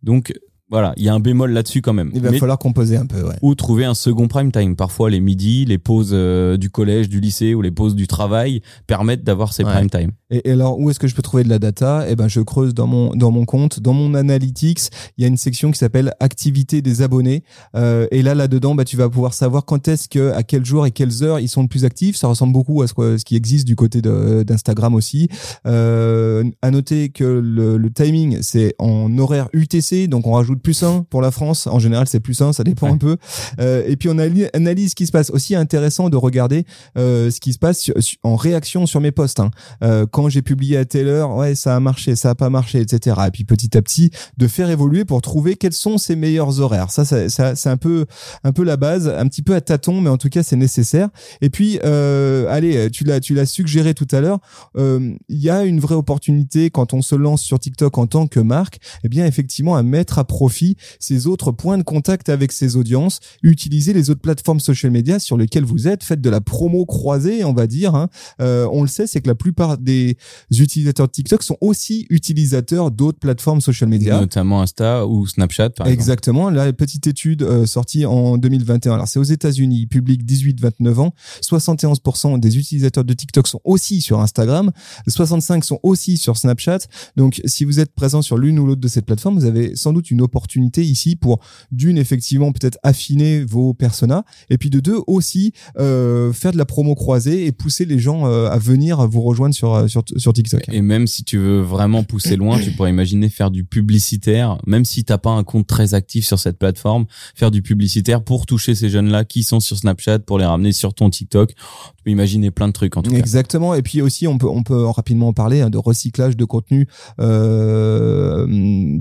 Donc 0.03 0.33
voilà, 0.69 0.93
il 0.97 1.03
y 1.03 1.09
a 1.09 1.13
un 1.13 1.19
bémol 1.19 1.51
là-dessus 1.51 1.81
quand 1.81 1.93
même. 1.93 2.09
Il 2.13 2.21
va 2.21 2.31
Mais- 2.31 2.39
falloir 2.39 2.57
composer 2.57 2.97
un 2.97 3.05
peu, 3.05 3.21
ouais. 3.21 3.35
ou 3.41 3.53
trouver 3.55 3.85
un 3.85 3.93
second 3.93 4.27
prime 4.27 4.51
time. 4.51 4.75
Parfois, 4.75 5.09
les 5.09 5.19
midis, 5.19 5.65
les 5.65 5.77
pauses 5.77 6.09
euh, 6.13 6.57
du 6.57 6.69
collège, 6.71 7.07
du 7.09 7.19
lycée 7.19 7.53
ou 7.53 7.61
les 7.61 7.71
pauses 7.71 7.95
du 7.95 8.07
travail 8.07 8.61
permettent 8.87 9.23
d'avoir 9.23 9.53
ces 9.53 9.63
Ouais. 9.63 9.71
prime 9.71 9.89
time. 9.89 10.11
Et, 10.31 10.49
et 10.49 10.51
alors, 10.53 10.79
où 10.79 10.89
est-ce 10.89 10.99
que 10.99 11.07
je 11.07 11.15
peux 11.15 11.21
trouver 11.21 11.43
de 11.43 11.49
la 11.49 11.59
data? 11.59 12.05
Eh 12.09 12.15
ben, 12.15 12.27
je 12.27 12.41
creuse 12.41 12.73
dans 12.73 12.87
mon 12.87 13.15
dans 13.15 13.31
mon 13.31 13.45
compte, 13.45 13.79
dans 13.79 13.93
mon 13.93 14.13
analytics. 14.15 14.89
Il 15.17 15.21
y 15.21 15.25
a 15.25 15.27
une 15.27 15.37
section 15.37 15.71
qui 15.71 15.77
s'appelle 15.77 16.13
activité 16.19 16.81
des 16.81 17.01
abonnés. 17.01 17.43
Euh, 17.75 18.07
et 18.11 18.21
là, 18.23 18.33
là 18.35 18.47
dedans, 18.47 18.73
bah, 18.75 18.85
tu 18.85 18.97
vas 18.97 19.07
pouvoir 19.09 19.33
savoir 19.33 19.65
quand 19.65 19.87
est-ce 19.87 20.07
que, 20.09 20.31
à 20.31 20.43
quel 20.43 20.65
jour 20.65 20.85
et 20.87 20.91
quelles 20.91 21.23
heures 21.23 21.39
ils 21.39 21.47
sont 21.47 21.61
le 21.61 21.67
plus 21.67 21.85
actifs. 21.85 22.15
Ça 22.15 22.27
ressemble 22.27 22.53
beaucoup 22.53 22.81
à 22.81 22.87
ce, 22.87 22.93
que- 22.93 23.17
ce 23.17 23.25
qui 23.25 23.35
existe 23.35 23.65
du 23.67 23.75
côté 23.75 24.01
d'Instagram 24.01 24.95
aussi. 24.95 25.27
Euh, 25.67 26.43
à 26.61 26.71
noter 26.71 27.09
que 27.09 27.23
le, 27.23 27.77
le 27.77 27.91
timing, 27.91 28.39
c'est 28.41 28.75
en 28.79 29.15
horaire 29.17 29.47
UTC, 29.53 30.07
donc 30.07 30.27
on 30.27 30.31
rajoute 30.33 30.61
plus 30.61 30.83
un 30.83 31.03
pour 31.09 31.21
la 31.21 31.31
France. 31.31 31.67
En 31.67 31.79
général, 31.79 32.07
c'est 32.07 32.19
plus 32.19 32.41
un, 32.41 32.53
ça 32.53 32.63
dépend 32.63 32.87
Ouais. 32.87 32.93
un 32.93 32.97
peu. 32.97 33.17
Euh, 33.59 33.83
et 33.87 33.95
puis 33.95 34.09
on 34.09 34.17
analyse 34.53 34.91
ce 34.91 34.95
qui 34.95 35.05
se 35.05 35.11
passe. 35.11 35.29
Aussi 35.31 35.55
intéressant 35.55 36.09
de 36.09 36.17
regarder 36.17 36.65
euh, 36.97 37.29
ce 37.31 37.39
qui 37.39 37.53
se 37.53 37.59
passe 37.59 37.79
sur- 37.79 37.95
sur- 38.01 38.17
en 38.23 38.35
réaction 38.35 38.85
sur 38.85 39.01
mes 39.01 39.11
posts. 39.11 39.39
hein. 39.39 39.49
Euh, 39.83 40.05
j'ai 40.29 40.41
publié 40.41 40.77
à 40.77 40.85
telle 40.85 41.07
heure, 41.07 41.35
ouais, 41.35 41.55
ça 41.55 41.75
a 41.75 41.79
marché, 41.79 42.15
ça 42.15 42.31
a 42.31 42.35
pas 42.35 42.49
marché, 42.49 42.79
etc. 42.79 43.17
Et 43.27 43.31
puis 43.31 43.43
petit 43.45 43.77
à 43.77 43.81
petit, 43.81 44.11
de 44.37 44.47
faire 44.47 44.69
évoluer 44.69 45.05
pour 45.05 45.21
trouver 45.21 45.55
quels 45.55 45.73
sont 45.73 45.97
ses 45.97 46.15
meilleurs 46.15 46.59
horaires. 46.59 46.91
Ça, 46.91 47.05
ça, 47.05 47.29
ça- 47.29 47.55
c'est 47.55 47.69
un 47.69 47.77
peu, 47.77 48.05
un 48.43 48.51
peu 48.51 48.63
la 48.63 48.77
base, 48.77 49.07
un 49.07 49.27
petit 49.27 49.41
peu 49.41 49.55
à 49.55 49.61
tâtons, 49.61 50.01
mais 50.01 50.09
en 50.09 50.17
tout 50.17 50.29
cas, 50.29 50.43
c'est 50.43 50.55
nécessaire. 50.55 51.09
Et 51.41 51.49
puis, 51.49 51.79
euh, 51.83 52.45
allez, 52.49 52.89
tu 52.91 53.03
l'as, 53.03 53.19
tu 53.19 53.33
l'as 53.33 53.45
suggéré 53.45 53.93
tout 53.93 54.07
à 54.11 54.21
l'heure. 54.21 54.39
euh, 54.77 55.13
Il 55.29 55.39
y 55.41 55.49
a 55.49 55.63
une 55.63 55.79
vraie 55.79 55.95
opportunité 55.95 56.69
quand 56.69 56.93
on 56.93 57.01
se 57.01 57.15
lance 57.15 57.41
sur 57.41 57.59
TikTok 57.59 57.97
en 57.97 58.07
tant 58.07 58.27
que 58.27 58.39
marque, 58.39 58.79
eh 59.03 59.09
bien, 59.09 59.25
effectivement, 59.25 59.75
à 59.75 59.83
mettre 59.83 60.19
à 60.19 60.23
profit 60.25 60.77
ces 60.99 61.27
autres 61.27 61.51
points 61.51 61.77
de 61.77 61.83
contact 61.83 62.29
avec 62.29 62.51
ses 62.51 62.75
audiences, 62.75 63.19
utiliser 63.43 63.93
les 63.93 64.09
autres 64.09 64.21
plateformes 64.21 64.59
social 64.59 64.91
media 64.91 65.19
sur 65.19 65.37
lesquelles 65.37 65.65
vous 65.65 65.87
êtes, 65.87 66.03
faites 66.03 66.21
de 66.21 66.29
la 66.29 66.41
promo 66.41 66.85
croisée, 66.85 67.43
on 67.43 67.53
va 67.53 67.65
dire. 67.67 67.95
hein. 67.95 68.09
Euh, 68.41 68.67
on 68.71 68.81
le 68.81 68.87
sait, 68.87 69.07
c'est 69.07 69.21
que 69.21 69.27
la 69.27 69.35
plupart 69.35 69.77
des 69.77 70.04
utilisateurs 70.51 71.07
de 71.07 71.11
TikTok 71.11 71.43
sont 71.43 71.57
aussi 71.61 72.05
utilisateurs 72.09 72.91
d'autres 72.91 73.19
plateformes 73.19 73.61
social 73.61 73.89
media. 73.89 74.19
Notamment 74.19 74.61
Insta 74.61 75.07
ou 75.07 75.27
Snapchat, 75.27 75.71
par 75.71 75.87
exemple. 75.87 76.01
Exactement. 76.01 76.49
La 76.49 76.71
petite 76.73 77.07
étude 77.07 77.43
euh, 77.43 77.65
sortie 77.65 78.05
en 78.05 78.37
2021. 78.37 78.93
Alors 78.93 79.07
c'est 79.07 79.19
aux 79.19 79.23
États-Unis, 79.23 79.87
public 79.87 80.23
18-29 80.25 80.95
ans. 80.99 81.13
71% 81.41 82.39
des 82.39 82.57
utilisateurs 82.57 83.03
de 83.03 83.13
TikTok 83.13 83.47
sont 83.47 83.61
aussi 83.63 84.01
sur 84.01 84.19
Instagram. 84.19 84.71
65 85.07 85.63
sont 85.63 85.79
aussi 85.83 86.17
sur 86.17 86.37
Snapchat. 86.37 86.79
Donc 87.15 87.41
si 87.45 87.65
vous 87.65 87.79
êtes 87.79 87.93
présent 87.93 88.21
sur 88.21 88.37
l'une 88.37 88.59
ou 88.59 88.65
l'autre 88.65 88.81
de 88.81 88.87
ces 88.87 89.01
plateformes, 89.01 89.39
vous 89.39 89.45
avez 89.45 89.75
sans 89.75 89.93
doute 89.93 90.11
une 90.11 90.21
opportunité 90.21 90.83
ici 90.83 91.15
pour 91.15 91.39
d'une 91.71 91.97
effectivement 91.97 92.51
peut-être 92.51 92.77
affiner 92.83 93.43
vos 93.43 93.73
personas 93.73 94.23
et 94.49 94.57
puis 94.57 94.69
de 94.69 94.79
deux 94.79 94.99
aussi 95.07 95.53
euh, 95.79 96.33
faire 96.33 96.51
de 96.51 96.57
la 96.57 96.65
promo 96.65 96.95
croisée 96.95 97.45
et 97.45 97.51
pousser 97.51 97.85
les 97.85 97.99
gens 97.99 98.27
euh, 98.27 98.49
à 98.49 98.57
venir 98.57 99.05
vous 99.07 99.21
rejoindre 99.21 99.55
sur 99.55 99.73
euh, 99.73 99.87
sur, 100.03 100.19
sur 100.19 100.33
TikTok. 100.33 100.63
Et 100.71 100.81
même 100.81 101.07
si 101.07 101.23
tu 101.23 101.37
veux 101.37 101.61
vraiment 101.61 102.03
pousser 102.03 102.35
loin, 102.35 102.59
tu 102.59 102.71
pourrais 102.71 102.89
imaginer 102.89 103.29
faire 103.29 103.51
du 103.51 103.63
publicitaire, 103.63 104.57
même 104.65 104.85
si 104.85 105.03
t'as 105.03 105.17
pas 105.17 105.31
un 105.31 105.43
compte 105.43 105.67
très 105.67 105.93
actif 105.93 106.25
sur 106.25 106.39
cette 106.39 106.57
plateforme, 106.57 107.05
faire 107.35 107.51
du 107.51 107.61
publicitaire 107.61 108.23
pour 108.23 108.45
toucher 108.45 108.75
ces 108.75 108.89
jeunes-là 108.89 109.25
qui 109.25 109.43
sont 109.43 109.59
sur 109.59 109.77
Snapchat, 109.77 110.19
pour 110.19 110.39
les 110.39 110.45
ramener 110.45 110.71
sur 110.71 110.93
ton 110.93 111.09
TikTok. 111.09 111.53
Tu 111.55 112.03
peux 112.03 112.11
imaginer 112.11 112.51
plein 112.51 112.67
de 112.67 112.73
trucs 112.73 112.97
en 112.97 113.01
tout 113.01 113.11
cas. 113.11 113.17
Exactement. 113.17 113.73
Et 113.73 113.81
puis 113.81 114.01
aussi, 114.01 114.27
on 114.27 114.37
peut, 114.37 114.47
on 114.47 114.63
peut 114.63 114.85
rapidement 114.85 115.29
en 115.29 115.33
parler 115.33 115.61
hein, 115.61 115.69
de 115.69 115.77
recyclage 115.77 116.35
de 116.35 116.45
contenu 116.45 116.87
euh, 117.19 118.47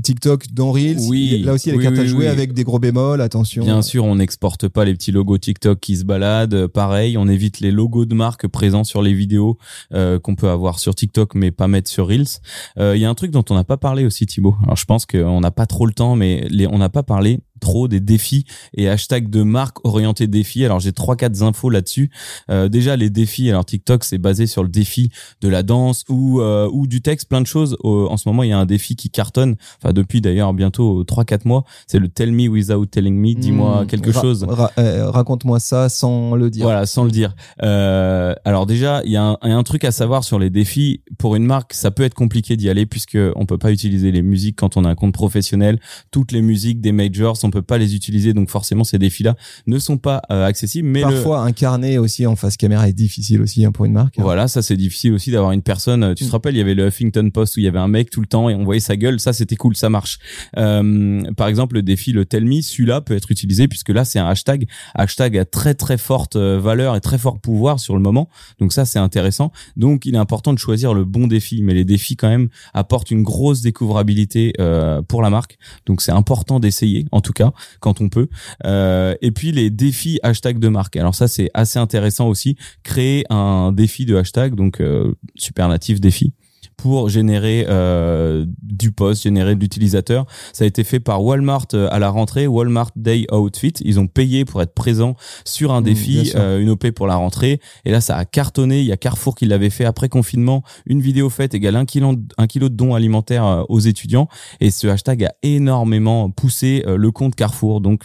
TikTok 0.03 0.53
dans 0.53 0.73
Reels. 0.73 1.01
Oui, 1.09 1.43
Là 1.45 1.55
aussi, 1.55 1.71
les 1.71 1.77
oui, 1.77 1.85
cartes 1.85 1.99
à 1.99 2.05
jouer 2.05 2.27
oui. 2.27 2.27
avec 2.27 2.53
des 2.53 2.65
gros 2.65 2.79
bémols. 2.79 3.21
Attention. 3.21 3.65
Bien 3.65 3.83
sûr, 3.83 4.05
on 4.05 4.17
n'exporte 4.17 4.69
pas 4.69 4.85
les 4.85 4.95
petits 4.95 5.13
logos 5.13 5.39
TikTok 5.39 5.81
qui 5.81 5.97
se 5.97 6.05
baladent. 6.05 6.67
Pareil, 6.67 7.17
on 7.19 7.29
évite 7.29 7.61
les 7.61 7.71
logos 7.71 8.05
de 8.05 8.15
marque 8.15 8.47
présents 8.49 8.85
sur 8.85 9.03
les 9.03 9.15
vidéos 9.15 9.59
euh, 9.93 10.19
qu'on 10.19 10.35
peut 10.35 10.49
avoir 10.49 10.79
sur 10.79 10.84
TikTok, 10.93 11.35
mais 11.35 11.51
pas 11.51 11.69
mettre 11.69 11.89
sur 11.89 12.09
Reels. 12.09 12.41
Euh, 12.79 12.97
Il 12.97 13.01
y 13.01 13.05
a 13.05 13.09
un 13.09 13.15
truc 13.15 13.31
dont 13.31 13.45
on 13.49 13.55
n'a 13.55 13.65
pas 13.65 13.77
parlé 13.79 14.05
aussi, 14.05 14.27
Thibaut. 14.27 14.57
Alors, 14.65 14.77
je 14.77 14.85
pense 14.85 15.07
qu'on 15.07 15.41
n'a 15.41 15.51
pas 15.51 15.67
trop 15.67 15.87
le 15.87 15.93
temps, 15.93 16.17
mais 16.17 16.47
on 16.71 16.79
n'a 16.79 16.91
pas 16.91 17.03
parlé. 17.03 17.39
Trop 17.65 17.89
des 17.89 18.01
défis 18.01 18.45
et 18.75 18.89
hashtags 18.89 19.29
de 19.31 19.43
marque 19.43 19.85
orientés 19.87 20.27
défis. 20.27 20.65
Alors 20.65 20.81
j'ai 20.81 20.93
trois 20.93 21.17
quatre 21.17 21.43
infos 21.43 21.71
là-dessus. 21.71 22.11
Euh, 22.51 22.69
déjà 22.69 22.95
les 22.97 23.09
défis. 23.11 23.49
Alors 23.51 23.65
TikTok 23.65 24.05
c'est 24.05 24.19
basé 24.19 24.47
sur 24.47 24.63
le 24.63 24.69
défi 24.69 25.11
de 25.41 25.49
la 25.49 25.63
danse 25.63 26.05
ou 26.11 26.41
euh, 26.41 26.69
ou 26.73 26.87
du 26.87 27.01
texte, 27.01 27.29
plein 27.29 27.41
de 27.41 27.47
choses. 27.47 27.77
en 27.83 28.17
ce 28.17 28.29
moment 28.29 28.43
il 28.43 28.51
y 28.51 28.53
a 28.53 28.59
un 28.59 28.67
défi 28.67 28.97
qui 28.97 29.09
cartonne. 29.11 29.57
Enfin 29.83 29.93
depuis 29.95 30.21
d'ailleurs 30.21 30.53
bientôt 30.53 31.03
trois 31.05 31.25
quatre 31.25 31.47
mois. 31.47 31.65
C'est 31.87 31.99
le 31.99 32.09
Tell 32.09 32.33
Me 32.33 32.49
Without 32.49 32.87
Telling 32.87 33.17
Me. 33.17 33.35
Dis-moi 33.35 33.83
Hmm, 33.85 33.87
quelque 33.87 34.11
ra- 34.11 34.21
chose. 34.21 34.45
ra- 34.45 34.71
euh, 34.79 35.11
Raconte-moi 35.11 35.59
ça 35.59 35.89
sans 35.89 36.35
le 36.37 36.51
dire. 36.51 36.65
Voilà, 36.65 36.85
sans 36.87 37.05
le 37.05 37.11
dire. 37.11 37.35
Euh, 37.63 38.35
alors 38.45 38.67
déjà, 38.67 39.01
il 39.05 39.11
y, 39.13 39.17
a 39.17 39.23
un- 39.25 39.39
il 39.43 39.49
y 39.49 39.53
a 39.53 39.57
un 39.57 39.63
truc 39.63 39.85
à 39.85 39.91
savoir 39.91 40.23
sur 40.23 40.39
les 40.39 40.51
défis. 40.51 41.01
Pour 41.19 41.35
une 41.37 41.45
marque, 41.45 41.73
ça 41.73 41.91
peut 41.91 42.03
être 42.03 42.15
compliqué 42.15 42.57
d'y 42.57 42.69
aller 42.69 42.85
puisque 42.87 43.17
on 43.37 43.47
peut 43.47 43.59
pas 43.59 43.73
utiliser 43.73 44.13
les 44.13 44.23
musiques 44.23 44.57
quand 44.57 44.77
on 44.77 44.85
a 44.85 44.91
un 44.91 44.95
compte 44.95 45.15
professionnel. 45.15 45.81
Toutes 46.11 46.31
les 46.33 46.43
musiques 46.43 46.81
des 46.81 46.93
majors, 46.93 47.39
on 47.43 47.51
peut 47.55 47.63
pas 47.63 47.79
les 47.79 47.95
utiliser. 47.95 48.33
Donc 48.35 48.51
forcément, 48.51 48.85
ces 48.85 48.99
défis-là 48.99 49.37
ne 49.67 49.79
sont 49.79 49.97
pas 49.99 50.21
euh, 50.31 50.45
accessibles. 50.47 50.89
Mais 50.89 51.01
le- 51.01 51.07
Parfois, 51.15 51.41
incarner 51.43 51.99
aussi 51.99 52.27
en 52.27 52.37
face 52.37 52.57
caméra 52.57 52.89
est 52.89 52.93
difficile 52.93 53.41
aussi 53.43 53.65
hein, 53.65 53.73
pour 53.73 53.85
une 53.87 53.93
marque. 53.93 54.19
voilà, 54.19 54.49
ça 54.49 54.61
c'est 54.63 54.77
difficile 54.77 55.13
aussi 55.15 55.31
d'avoir 55.31 55.53
une 55.53 55.63
personne. 55.63 56.15
Tu 56.15 56.25
te 56.25 56.29
Mm. 56.29 56.33
rappelles, 56.33 56.55
il 56.55 56.59
y 56.59 56.61
avait 56.61 56.75
le 56.75 56.87
Huffington 56.89 57.31
Post 57.31 57.57
où 57.57 57.61
il 57.61 57.65
y 57.65 57.69
avait 57.69 57.79
un 57.79 57.89
mec 57.89 58.11
tout 58.11 58.21
le 58.21 58.27
temps 58.27 58.49
et 58.51 58.55
on 58.55 58.65
voyait 58.65 58.81
sa 58.81 58.97
gueule. 58.97 59.21
Ça 59.21 59.33
c'était 59.33 59.57
cool, 59.57 59.77
ça 59.77 59.89
marche. 59.89 60.19
Euh, 60.59 61.23
par 61.37 61.49
exemple, 61.49 61.75
le 61.77 61.83
défi 61.83 62.13
le 62.13 62.25
Tell 62.25 62.45
Me, 62.45 62.61
celui-là 62.61 63.01
peut 63.01 63.15
être 63.15 63.31
utilisé 63.31 63.69
puisque 63.69 63.89
là 63.91 64.05
c'est 64.05 64.19
un 64.19 64.27
hashtag, 64.29 64.67
hashtag 64.95 65.39
à 65.39 65.45
très 65.45 65.75
très 65.75 65.99
forte 65.99 66.37
euh, 66.37 66.59
valeur 66.61 66.97
et 66.97 67.01
très 67.01 67.19
fort 67.19 67.39
pouvoir 67.39 67.81
sur 67.81 67.95
le 67.95 68.01
moment. 68.03 68.29
Donc 68.61 68.73
ça 68.73 68.85
c'est 68.85 68.99
intéressant. 68.99 69.53
Donc 69.77 70.07
il 70.07 70.15
est 70.15 70.19
important 70.19 70.53
de 70.53 70.59
choisir 70.59 70.95
le 70.95 71.05
bon 71.05 71.27
défi, 71.27 71.63
mais 71.63 71.75
les 71.75 71.85
défis 71.85 72.17
quand 72.17 72.29
même 72.29 72.49
apportent 72.73 73.11
une 73.11 73.23
grosse 73.23 73.61
découvrabilité 73.63 74.53
euh, 74.61 75.03
pour 75.03 75.23
la 75.23 75.31
marque. 75.31 75.59
Donc 75.87 76.01
c'est 76.01 76.13
important 76.13 76.61
d'essayer, 76.61 77.07
en 77.13 77.21
tout 77.21 77.33
cas 77.35 77.53
quand 77.81 78.01
on 78.01 78.09
peut. 78.09 78.29
Euh, 78.65 79.15
et 79.21 79.31
puis 79.31 79.53
les 79.53 79.71
défis 79.71 80.19
hashtag 80.23 80.59
de 80.59 80.69
marque. 80.69 80.97
Alors 80.97 81.15
ça 81.15 81.29
c'est 81.29 81.51
assez 81.55 81.79
intéressant 81.79 82.29
aussi. 82.29 82.57
Créer 82.83 83.25
un 83.31 83.73
défi 83.73 84.07
de 84.07 84.17
hashtag, 84.17 84.55
donc 84.55 84.81
euh, 84.81 85.13
supernatif 85.37 86.01
défi 86.01 86.33
pour 86.77 87.09
générer 87.09 87.67
euh, 87.69 88.45
du 88.63 88.91
post, 88.91 89.23
générer 89.23 89.55
de 89.55 89.61
l'utilisateur. 89.61 90.27
Ça 90.53 90.65
a 90.65 90.67
été 90.67 90.83
fait 90.85 91.01
par 91.01 91.23
Walmart 91.23 91.67
euh, 91.75 91.89
à 91.91 91.99
la 91.99 92.11
rentrée, 92.11 92.47
Walmart 92.47 92.91
Day 92.97 93.27
Outfit. 93.33 93.75
Ils 93.81 94.01
ont 94.01 94.07
payé 94.07 94.45
pour 94.45 94.61
être 94.61 94.75
présents 94.75 95.15
sur 95.45 95.73
un 95.73 95.85
Mmh, 95.85 95.85
défi, 95.85 96.33
euh, 96.35 96.61
une 96.61 96.71
OP 96.71 96.91
pour 96.91 97.07
la 97.07 97.17
rentrée. 97.17 97.61
Et 97.85 97.91
là, 97.91 98.01
ça 98.01 98.17
a 98.17 98.25
cartonné. 98.25 98.81
Il 98.81 98.87
y 98.87 98.93
a 98.93 98.97
Carrefour 98.97 99.35
qui 99.35 99.47
l'avait 99.47 99.71
fait 99.71 99.85
après 99.85 100.09
confinement. 100.09 100.63
Une 100.87 101.01
vidéo 101.01 101.29
faite 101.31 101.55
égale 101.55 101.77
un 101.77 101.85
kilo, 101.85 102.15
un 102.39 102.47
kilo 102.47 102.69
de 102.69 102.75
dons 102.75 102.95
alimentaires 102.95 103.45
euh, 103.45 103.63
aux 103.69 103.81
étudiants. 103.81 104.29
Et 104.61 104.71
ce 104.71 104.87
hashtag 104.87 105.25
a 105.25 105.35
énormément 105.43 106.31
poussé 106.31 106.83
le 106.87 107.11
compte 107.11 107.35
Carrefour. 107.35 107.81
Donc 107.81 108.05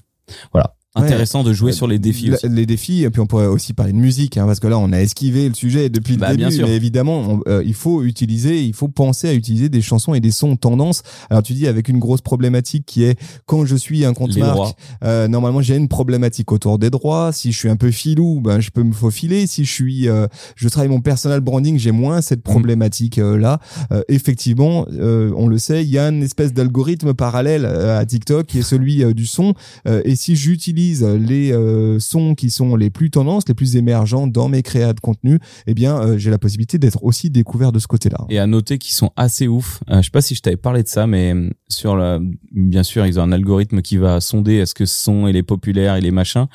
voilà. 0.51 0.75
Intéressant 0.95 1.43
de 1.43 1.53
jouer 1.53 1.71
sur 1.71 1.87
les 1.87 1.99
défis 1.99 2.31
aussi. 2.31 2.49
Les 2.49 2.65
défis, 2.65 3.03
et 3.03 3.09
puis 3.09 3.21
on 3.21 3.27
pourrait 3.27 3.45
aussi 3.45 3.73
parler 3.73 3.93
de 3.93 3.97
musique, 3.97 4.37
hein, 4.37 4.45
parce 4.47 4.59
que 4.59 4.67
là 4.67 4.77
on 4.79 4.91
a 4.91 4.97
esquivé 4.99 5.47
le 5.47 5.53
sujet 5.53 5.89
depuis 5.89 6.13
le 6.15 6.19
Bah, 6.19 6.33
bien 6.33 6.47
début, 6.47 6.57
sûr. 6.59 6.67
mais 6.67 6.75
évidemment 6.75 7.19
on- 7.19 7.41
euh, 7.47 7.63
il 7.65 7.75
faut 7.75 8.03
utiliser, 8.03 8.63
il 8.63 8.73
faut 8.73 8.87
penser 8.87 9.27
à 9.29 9.33
utiliser 9.33 9.69
des 9.69 9.81
chansons 9.81 10.13
et 10.15 10.19
des 10.19 10.31
sons 10.31 10.55
tendance. 10.55 11.03
Alors 11.29 11.43
tu 11.43 11.53
dis 11.53 11.67
avec 11.67 11.89
une 11.89 11.99
grosse 11.99 12.21
problématique 12.21 12.85
qui 12.87 13.03
est 13.03 13.19
quand 13.45 13.65
je 13.65 13.75
suis 13.75 14.03
un 14.03 14.13
compte 14.15 14.35
marque, 14.37 14.75
euh, 15.03 15.27
normalement 15.27 15.61
j'ai 15.61 15.75
une 15.75 15.87
problématique 15.89 16.51
autour 16.51 16.79
des 16.79 16.89
droits. 16.89 17.31
Si 17.33 17.51
je 17.51 17.57
suis 17.57 17.69
un 17.69 17.75
peu 17.77 17.91
filou, 17.91 18.41
ben 18.41 18.59
je 18.59 18.71
peux 18.71 18.83
me 18.83 18.93
faufiler. 18.93 19.45
Si 19.45 19.65
je 19.65 19.71
suis, 19.71 20.09
euh, 20.09 20.25
je 20.55 20.67
travaille 20.69 20.89
mon 20.89 21.01
personal 21.01 21.39
branding, 21.39 21.77
j'ai 21.77 21.91
moins 21.91 22.21
cette 22.21 22.39
Mm. 22.39 22.51
problématique 22.51 23.19
euh, 23.19 23.37
là. 23.37 23.59
Euh, 23.91 24.01
effectivement, 24.07 24.87
euh, 24.93 25.31
on 25.35 25.47
le 25.47 25.59
sait, 25.59 25.83
il 25.83 25.89
y 25.89 25.99
a 25.99 26.07
une 26.09 26.23
espèce 26.23 26.51
d'algorithme 26.51 27.13
parallèle 27.13 27.65
euh, 27.65 27.99
à 27.99 28.05
TikTok 28.05 28.47
qui 28.47 28.59
est 28.59 28.63
celui 28.63 29.03
euh, 29.03 29.13
du 29.13 29.27
son. 29.27 29.53
Euh, 29.87 30.01
et 30.03 30.15
si 30.15 30.35
j'utilise 30.35 30.78
les 30.87 31.51
euh, 31.51 31.99
sons 31.99 32.35
qui 32.35 32.49
sont 32.49 32.75
les 32.75 32.89
plus 32.89 33.09
tendances, 33.09 33.47
les 33.47 33.53
plus 33.53 33.75
émergents 33.75 34.27
dans 34.27 34.49
mes 34.49 34.61
créas 34.61 34.93
de 34.93 34.99
contenu, 34.99 35.39
eh 35.67 35.73
bien, 35.73 35.99
euh, 35.99 36.17
j'ai 36.17 36.29
la 36.29 36.37
possibilité 36.37 36.77
d'être 36.77 37.03
aussi 37.03 37.29
découvert 37.29 37.71
de 37.71 37.79
ce 37.79 37.87
côté-là. 37.87 38.25
Et 38.29 38.39
à 38.39 38.47
noter 38.47 38.77
qu'ils 38.77 38.93
sont 38.93 39.11
assez 39.15 39.47
ouf. 39.47 39.81
Euh, 39.89 39.97
je 39.97 40.03
sais 40.03 40.11
pas 40.11 40.21
si 40.21 40.35
je 40.35 40.41
t'avais 40.41 40.57
parlé 40.57 40.83
de 40.83 40.87
ça, 40.87 41.07
mais 41.07 41.33
sur 41.67 41.95
la, 41.95 42.19
bien 42.51 42.83
sûr, 42.83 43.05
ils 43.05 43.19
ont 43.19 43.23
un 43.23 43.31
algorithme 43.31 43.81
qui 43.81 43.97
va 43.97 44.21
sonder 44.21 44.55
est-ce 44.55 44.73
que 44.73 44.85
ce 44.85 44.99
son 44.99 45.27
il 45.27 45.35
est 45.35 45.43
populaire, 45.43 45.97
il 45.97 46.05
est 46.05 46.11
machin. 46.11 46.47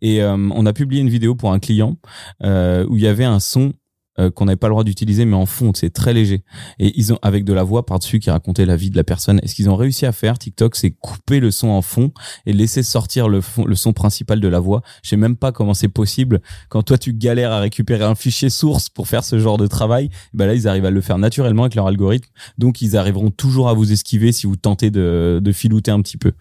Et 0.00 0.22
on 0.24 0.66
a 0.66 0.72
publié 0.72 1.00
une 1.00 1.08
vidéo 1.08 1.34
pour 1.34 1.52
un 1.52 1.60
client 1.60 1.96
où 2.42 2.96
il 2.96 3.02
y 3.02 3.06
avait 3.06 3.24
un 3.24 3.38
son 3.38 3.72
euh, 4.18 4.30
qu'on 4.30 4.44
n'avait 4.44 4.56
pas 4.56 4.68
le 4.68 4.72
droit 4.72 4.84
d'utiliser, 4.84 5.24
mais 5.24 5.36
en 5.36 5.46
fond, 5.46 5.72
c'est 5.74 5.90
très 5.90 6.12
léger. 6.12 6.42
Et 6.78 6.92
ils 6.98 7.12
ont, 7.12 7.18
avec 7.22 7.44
de 7.44 7.52
la 7.52 7.62
voix 7.62 7.86
par-dessus 7.86 8.18
qui 8.18 8.30
racontait 8.30 8.66
la 8.66 8.76
vie 8.76 8.90
de 8.90 8.96
la 8.96 9.04
personne. 9.04 9.40
Et 9.42 9.48
ce 9.48 9.54
qu'ils 9.54 9.70
ont 9.70 9.76
réussi 9.76 10.04
à 10.04 10.12
faire, 10.12 10.38
TikTok, 10.38 10.76
c'est 10.76 10.90
couper 10.90 11.40
le 11.40 11.50
son 11.50 11.68
en 11.68 11.80
fond 11.80 12.12
et 12.44 12.52
laisser 12.52 12.82
sortir 12.82 13.28
le, 13.28 13.40
fond, 13.40 13.64
le 13.64 13.74
son 13.74 13.92
principal 13.92 14.40
de 14.40 14.48
la 14.48 14.60
voix. 14.60 14.82
Je 15.02 15.08
sais 15.08 15.16
même 15.16 15.36
pas 15.36 15.50
comment 15.50 15.72
c'est 15.72 15.88
possible. 15.88 16.42
Quand 16.68 16.82
toi, 16.82 16.98
tu 16.98 17.14
galères 17.14 17.52
à 17.52 17.60
récupérer 17.60 18.04
un 18.04 18.14
fichier 18.14 18.50
source 18.50 18.88
pour 18.88 19.08
faire 19.08 19.24
ce 19.24 19.38
genre 19.38 19.56
de 19.56 19.66
travail, 19.66 20.10
ben 20.34 20.46
là, 20.46 20.54
ils 20.54 20.68
arrivent 20.68 20.84
à 20.84 20.90
le 20.90 21.00
faire 21.00 21.18
naturellement 21.18 21.62
avec 21.62 21.74
leur 21.74 21.86
algorithme. 21.86 22.28
Donc, 22.58 22.82
ils 22.82 22.98
arriveront 22.98 23.30
toujours 23.30 23.70
à 23.70 23.72
vous 23.72 23.92
esquiver 23.92 24.32
si 24.32 24.46
vous 24.46 24.56
tentez 24.56 24.90
de, 24.90 25.40
de 25.42 25.52
filouter 25.52 25.90
un 25.90 26.02
petit 26.02 26.18
peu. 26.18 26.32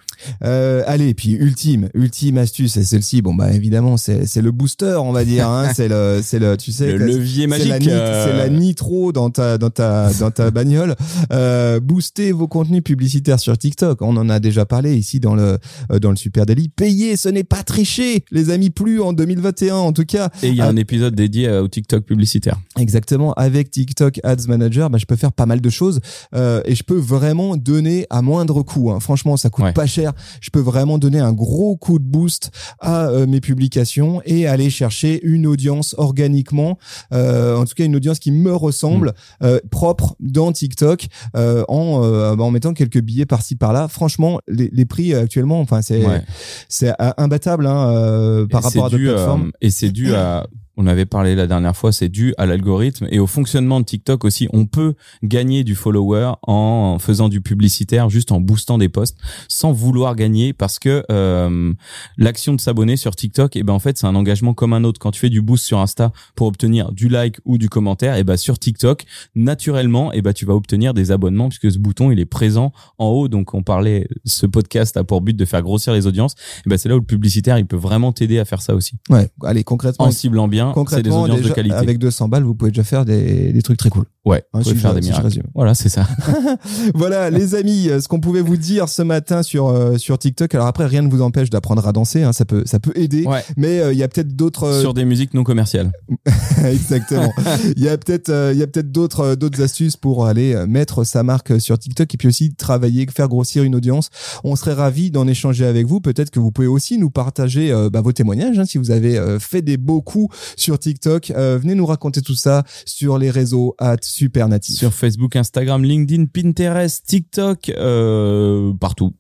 Euh, 0.44 0.84
allez, 0.88 1.14
puis 1.14 1.32
ultime, 1.32 1.90
ultime 1.94 2.38
astuce, 2.38 2.76
et 2.78 2.84
celle-ci, 2.84 3.22
bon 3.22 3.34
bah 3.34 3.52
évidemment, 3.54 3.98
c'est 3.98 4.26
c'est 4.26 4.42
le 4.42 4.52
booster, 4.52 4.98
on 5.00 5.12
va 5.12 5.26
dire, 5.26 5.48
hein, 5.48 5.72
c'est 5.76 5.88
le, 5.88 6.22
c'est 6.24 6.40
le, 6.40 6.58
tu 6.58 6.72
sais, 6.72 6.92
Le 6.92 7.06
levier 7.06 7.48
c'est 7.50 7.61
magique. 7.69 7.89
la, 7.89 7.93
euh, 7.95 8.26
c'est 8.26 8.38
la 8.38 8.50
nitro 8.50 9.12
dans 9.12 9.30
ta 9.30 9.58
dans 9.58 9.69
ta 9.69 10.12
dans 10.19 10.32
ta 10.32 10.52
bagnole. 10.52 10.95
Euh, 11.32 11.80
booster 11.80 12.32
vos 12.32 12.47
contenus 12.47 12.84
publicitaires 12.84 13.39
sur 13.39 13.58
TikTok. 13.58 14.02
On 14.02 14.15
en 14.17 14.30
a 14.30 14.39
déjà 14.39 14.65
parlé 14.65 14.95
ici 14.95 15.19
dans 15.19 15.36
le 15.36 15.58
euh, 15.91 16.00
dans 16.00 16.10
le 16.12 16.15
Super 16.15 16.45
Daily. 16.45 16.69
Payer, 16.69 17.15
ce 17.17 17.30
n'est 17.30 17.43
pas 17.43 17.63
tricher, 17.63 18.24
les 18.32 18.50
amis. 18.50 18.69
Plus 18.69 19.02
en 19.02 19.12
2021, 19.13 19.76
en 19.76 19.91
tout 19.93 20.06
cas. 20.06 20.30
Et 20.43 20.47
il 20.50 20.56
y 20.56 20.62
a 20.62 20.65
Ah. 20.65 20.69
un 20.69 20.76
épisode 20.78 21.13
dédié 21.15 21.47
euh, 21.47 21.63
au 21.63 21.67
TikTok 21.67 22.04
publicitaire. 22.06 22.58
Exactement. 22.80 23.34
Avec 23.34 23.69
TikTok 23.69 24.19
Ads 24.24 24.47
Manager, 24.47 24.89
bah, 24.89 24.97
je 24.97 25.06
peux 25.06 25.15
faire 25.15 25.32
pas 25.34 25.45
mal 25.45 25.60
de 25.62 25.69
choses 25.69 26.00
euh, 26.36 26.62
et 26.65 26.76
je 26.76 26.84
peux 26.84 26.97
vraiment 26.97 27.58
donner 27.58 28.06
à 28.10 28.21
moindre 28.21 28.62
coût. 28.63 28.91
hein. 28.91 29.00
Franchement, 29.00 29.36
ça 29.38 29.50
coûte 29.50 29.65
Ouais. 29.65 29.74
pas 29.74 29.86
cher. 29.88 30.13
Je 30.39 30.50
peux 30.52 30.60
vraiment 30.60 30.97
donner 30.97 31.19
un 31.19 31.34
gros 31.34 31.76
coup 31.76 32.00
de 32.00 32.04
boost 32.06 32.52
à 32.80 33.08
euh, 33.08 33.28
mes 33.28 33.41
publications 33.41 34.21
et 34.26 34.47
aller 34.47 34.69
chercher 34.69 35.19
une 35.24 35.45
audience 35.47 35.93
organiquement, 35.97 36.78
euh, 37.13 37.51
en 37.58 37.66
tout 37.66 37.74
cas 37.76 37.86
une 37.86 37.96
audience 37.96 38.20
qui 38.20 38.32
me 38.32 38.54
ressemble, 38.56 39.10
Mm. 39.42 39.46
euh, 39.46 39.60
propre 39.72 40.16
dans 40.20 40.52
TikTok, 40.52 41.08
euh, 41.36 41.64
en, 41.68 42.04
euh, 42.04 42.36
en 42.36 42.52
mettant 42.52 42.74
quelques 42.74 43.00
billets 43.02 43.26
par-ci 43.26 43.56
par-là. 43.56 43.88
Franchement, 43.88 44.40
les, 44.48 44.70
les 44.74 44.86
prix 44.86 45.14
euh, 45.14 45.24
actuellement, 45.24 45.60
enfin 45.60 45.82
c'est 45.82 46.06
Ouais. 46.06 46.22
c'est 46.70 46.90
euh, 47.02 47.12
imbattable 47.18 47.66
hein, 47.68 47.92
euh, 47.96 48.48
par 48.48 48.62
Et 48.62 48.64
rapport 48.66 48.86
à 48.86 48.90
d'autres 48.90 49.04
euh, 49.04 49.14
plateformes. 49.16 49.52
et 49.62 49.70
c'est 49.70 49.92
dû 49.92 50.14
à, 50.14 50.48
on 50.78 50.88
avait 50.88 51.06
parlé 51.06 51.36
la 51.36 51.48
dernière 51.48 51.76
fois, 51.76 51.92
c'est 51.92 52.10
dû 52.10 52.34
à 52.38 52.46
l'algorithme 52.46 53.08
et 53.12 53.20
au 53.20 53.28
fonctionnement 53.28 53.80
de 53.80 53.86
TikTok 53.86 54.24
aussi. 54.26 54.48
On 54.54 54.66
peut 54.66 54.94
gagner 55.24 55.64
du 55.64 55.76
follower 55.76 56.32
en 56.44 56.98
faisant 57.00 57.30
du 57.30 57.42
publicitaire, 57.42 58.10
juste 58.10 58.32
en 58.32 58.40
boostant 58.40 58.78
des 58.78 58.90
posts, 58.90 59.18
sans 59.48 59.72
vouloir 59.72 60.16
gagner, 60.16 60.54
parce 60.54 60.80
que 60.80 61.04
euh, 61.12 61.74
l'action 62.18 62.54
de 62.54 62.62
s'abonner 62.62 62.96
sur 62.98 63.16
TikTok, 63.16 63.56
et 63.56 63.64
ben 63.64 63.74
en 63.74 63.80
fait 63.80 63.98
c'est 63.98 64.08
un 64.08 64.16
engagement 64.16 64.54
comme 64.54 64.74
un 64.74 64.84
autre. 64.84 65.00
Quand 65.00 65.12
tu 65.12 65.20
fais 65.20 65.30
du 65.30 65.42
boost 65.42 65.66
sur 65.66 65.80
Insta 65.80 66.12
pour 66.36 66.48
obtenir 66.48 66.92
du 66.92 67.10
like 67.10 67.38
ou 67.46 67.58
du 67.58 67.70
commentaire, 67.70 68.16
et 68.16 68.24
ben 68.24 68.38
sur 68.38 68.58
TikTok, 68.58 69.06
naturellement, 69.36 70.12
et 70.14 70.22
ben 70.22 70.34
tu 70.34 70.46
vas 70.46 70.54
obtenir 70.56 70.94
des 70.94 71.12
abonnements 71.12 71.50
puisque 71.50 71.72
ce 71.72 71.80
bouton 71.80 72.12
il 72.12 72.20
est 72.20 72.26
présent 72.26 72.72
en 72.98 73.08
haut. 73.08 73.28
Donc 73.28 73.54
on 73.54 73.64
parlait, 73.64 74.08
ce 74.26 74.46
podcast 74.46 74.96
a 74.98 75.04
pour 75.04 75.22
but 75.22 75.36
de 75.36 75.46
faire 75.46 75.62
grossir 75.62 75.94
les 75.94 76.08
audiences. 76.08 76.36
Et 76.66 76.70
ben 76.70 76.78
c'est 76.78 76.88
là 76.90 76.96
où 76.96 77.00
le 77.00 77.06
publicitaire 77.06 77.58
il 77.58 77.66
peut 77.66 77.76
vraiment 77.78 78.12
t'aider 78.12 78.40
à 78.40 78.46
faire 78.46 78.62
ça 78.62 78.74
aussi 78.76 78.96
Ouais, 79.10 79.30
allez 79.44 79.64
concrètement. 79.64 80.06
en 80.06 80.12
ciblant 80.12 80.48
bien, 80.48 80.61
c'est 80.69 80.69
des 80.69 81.10
Concrètement, 81.10 81.21
audiences 81.24 81.38
déjà, 81.38 81.50
de 81.50 81.54
qualité. 81.54 81.76
avec 81.76 81.97
200 81.97 82.28
balles, 82.30 82.43
vous 82.43 82.56
pouvez 82.56 82.71
déjà 82.71 82.84
faire 82.84 83.06
des, 83.06 83.52
des 83.54 83.62
trucs 83.62 83.78
très 83.78 83.89
cool. 83.89 84.06
Ouais, 84.24 84.43
Hein, 84.54 84.60
vous 84.60 84.63
pouvez 84.63 84.76
faire 84.76 84.91
je- 84.93 85.00
des 85.00 85.08
miracles. 85.08 85.41
Voilà, 85.56 85.74
c'est 85.74 85.89
ça. 85.89 86.08
voilà, 86.93 87.30
les 87.30 87.56
amis, 87.56 87.88
ce 88.02 88.08
qu'on 88.08 88.19
pouvait 88.19 88.41
vous 88.41 88.58
dire 88.58 88.88
ce 88.89 89.02
matin 89.02 89.41
sur 89.43 89.67
euh, 89.69 89.97
sur 89.97 90.17
TikTok. 90.19 90.54
Alors 90.56 90.67
après, 90.67 90.86
rien 90.86 91.02
ne 91.02 91.10
vous 91.10 91.21
empêche 91.21 91.50
d'apprendre 91.50 91.88
à 91.88 91.91
danser, 91.91 92.21
hein, 92.24 92.34
ça 92.34 92.45
peut 92.45 92.63
ça 92.65 92.80
peut 92.80 92.91
aider. 92.95 93.26
Ouais. 93.26 93.43
Mais 93.58 93.80
euh, 93.80 93.93
il 93.93 94.00
y 94.00 94.04
a 94.04 94.08
peut-être 94.08 94.36
d'autres. 94.36 94.65
euh, 94.65 94.82
Sur 94.82 94.93
des 94.93 95.06
musiques 95.06 95.34
non 95.34 95.43
commerciales. 95.43 95.91
Exactement. 96.65 97.34
Il 97.76 97.84
y 97.84 97.89
a 97.89 97.97
peut-être 97.97 98.30
euh, 98.30 98.52
il 98.54 98.60
y 98.60 98.63
a 98.63 98.67
peut-être 98.67 98.91
d'autres 98.91 99.36
d'autres 99.36 99.62
astuces 99.62 99.97
pour 99.97 100.26
aller 100.26 100.56
mettre 100.67 101.04
sa 101.04 101.24
marque 101.24 101.60
sur 101.60 101.78
TikTok 101.80 102.13
et 102.13 102.17
puis 102.17 102.28
aussi 102.28 102.54
travailler, 102.54 103.06
faire 103.13 103.28
grossir 103.28 103.63
une 103.63 103.76
audience. 103.76 104.10
On 104.43 104.56
serait 104.56 104.74
ravi 104.74 105.12
d'en 105.12 105.28
échanger 105.28 105.65
avec 105.65 105.88
vous. 105.88 106.02
Peut-être 106.02 106.30
que 106.30 106.39
vous 106.39 106.52
pouvez 106.52 106.67
aussi 106.67 106.97
nous 106.97 107.10
partager 107.10 107.74
bah, 107.91 108.02
vos 108.02 108.12
témoignages 108.12 108.60
hein, 108.60 108.65
si 108.65 108.78
vous 108.78 108.91
avez 108.91 109.19
fait 109.39 109.62
des 109.62 109.78
beaux 109.78 110.02
coups 110.02 110.36
sur 110.56 110.80
TikTok. 110.80 111.32
Euh, 111.32 111.58
venez 111.58 111.76
nous 111.76 111.86
raconter 111.86 112.22
tout 112.22 112.36
ça 112.36 112.64
sur 112.86 113.18
les 113.18 113.30
réseaux 113.30 113.76
at 113.80 113.98
Supernatif. 114.02 114.78
Sur 114.78 114.94
Facebook, 114.94 115.36
Instagram, 115.36 115.84
LinkedIn, 115.84 116.26
Pinterest, 116.26 117.06
TikTok, 117.06 117.70
euh, 117.70 118.74
partout. 118.80 119.14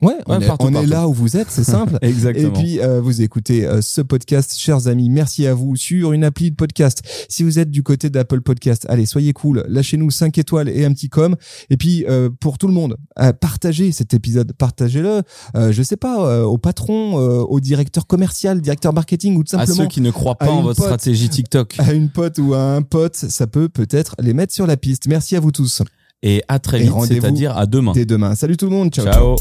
Ouais, 0.00 0.14
on, 0.26 0.36
Ouais, 0.38 0.44
est, 0.44 0.46
partout, 0.46 0.66
on 0.66 0.70
est 0.70 0.72
partout. 0.74 0.88
là 0.90 1.08
où 1.08 1.12
vous 1.12 1.36
êtes, 1.36 1.50
c'est 1.50 1.64
simple. 1.64 1.98
Exactement. 2.02 2.48
Et 2.48 2.52
puis, 2.52 2.78
euh, 2.80 3.00
vous 3.00 3.20
écoutez 3.20 3.66
euh, 3.66 3.80
ce 3.82 4.00
podcast, 4.00 4.54
chers 4.56 4.86
amis. 4.86 5.10
Merci 5.10 5.44
à 5.48 5.54
vous 5.54 5.74
sur 5.74 6.12
une 6.12 6.22
appli 6.22 6.50
de 6.52 6.54
podcast. 6.54 7.02
Si 7.28 7.42
vous 7.42 7.58
êtes 7.58 7.68
du 7.72 7.82
côté 7.82 8.08
d'Apple 8.08 8.40
Podcast, 8.42 8.86
allez, 8.88 9.06
soyez 9.06 9.32
cool. 9.32 9.64
Lâchez-nous 9.68 10.12
5 10.12 10.38
étoiles 10.38 10.68
et 10.68 10.84
un 10.84 10.92
petit 10.92 11.08
com. 11.08 11.34
Et 11.68 11.76
puis, 11.76 12.04
euh, 12.08 12.30
pour 12.40 12.58
tout 12.58 12.68
le 12.68 12.74
monde, 12.74 12.96
euh, 13.18 13.32
partagez 13.32 13.90
cet 13.90 14.14
épisode. 14.14 14.52
Partagez-le, 14.52 15.22
euh, 15.56 15.72
je 15.72 15.82
sais 15.82 15.96
pas, 15.96 16.24
euh, 16.24 16.44
au 16.44 16.58
patron, 16.58 17.18
euh, 17.18 17.40
au 17.40 17.58
directeur 17.58 18.06
commercial, 18.06 18.60
directeur 18.60 18.92
marketing 18.92 19.36
ou 19.36 19.42
tout 19.42 19.56
à 19.56 19.66
simplement 19.66 19.82
ceux 19.82 19.88
qui 19.88 20.00
ne 20.00 20.12
croient 20.12 20.36
à 20.38 20.46
pas 20.46 20.52
en 20.52 20.62
votre 20.62 20.76
pote. 20.78 20.86
stratégie 20.86 21.28
TikTok. 21.28 21.74
à 21.80 21.92
une 21.92 22.08
pote 22.08 22.38
ou 22.38 22.54
à 22.54 22.60
un 22.60 22.82
pote, 22.82 23.16
ça 23.16 23.48
peut 23.48 23.68
peut-être 23.68 24.14
les 24.20 24.32
mettre 24.32 24.54
sur 24.54 24.68
la 24.68 24.76
piste. 24.76 25.08
Merci 25.08 25.34
à 25.34 25.40
vous 25.40 25.50
tous. 25.50 25.82
Et 26.22 26.42
à 26.46 26.60
très 26.60 26.78
Et 26.80 26.84
vite, 26.84 26.92
c'est-à-dire 27.08 27.56
à 27.56 27.66
demain. 27.66 27.92
Dès 27.92 28.04
demain. 28.04 28.36
Salut 28.36 28.56
tout 28.56 28.66
le 28.66 28.72
monde. 28.72 28.90
ciao. 28.92 29.04
Ciao. 29.06 29.36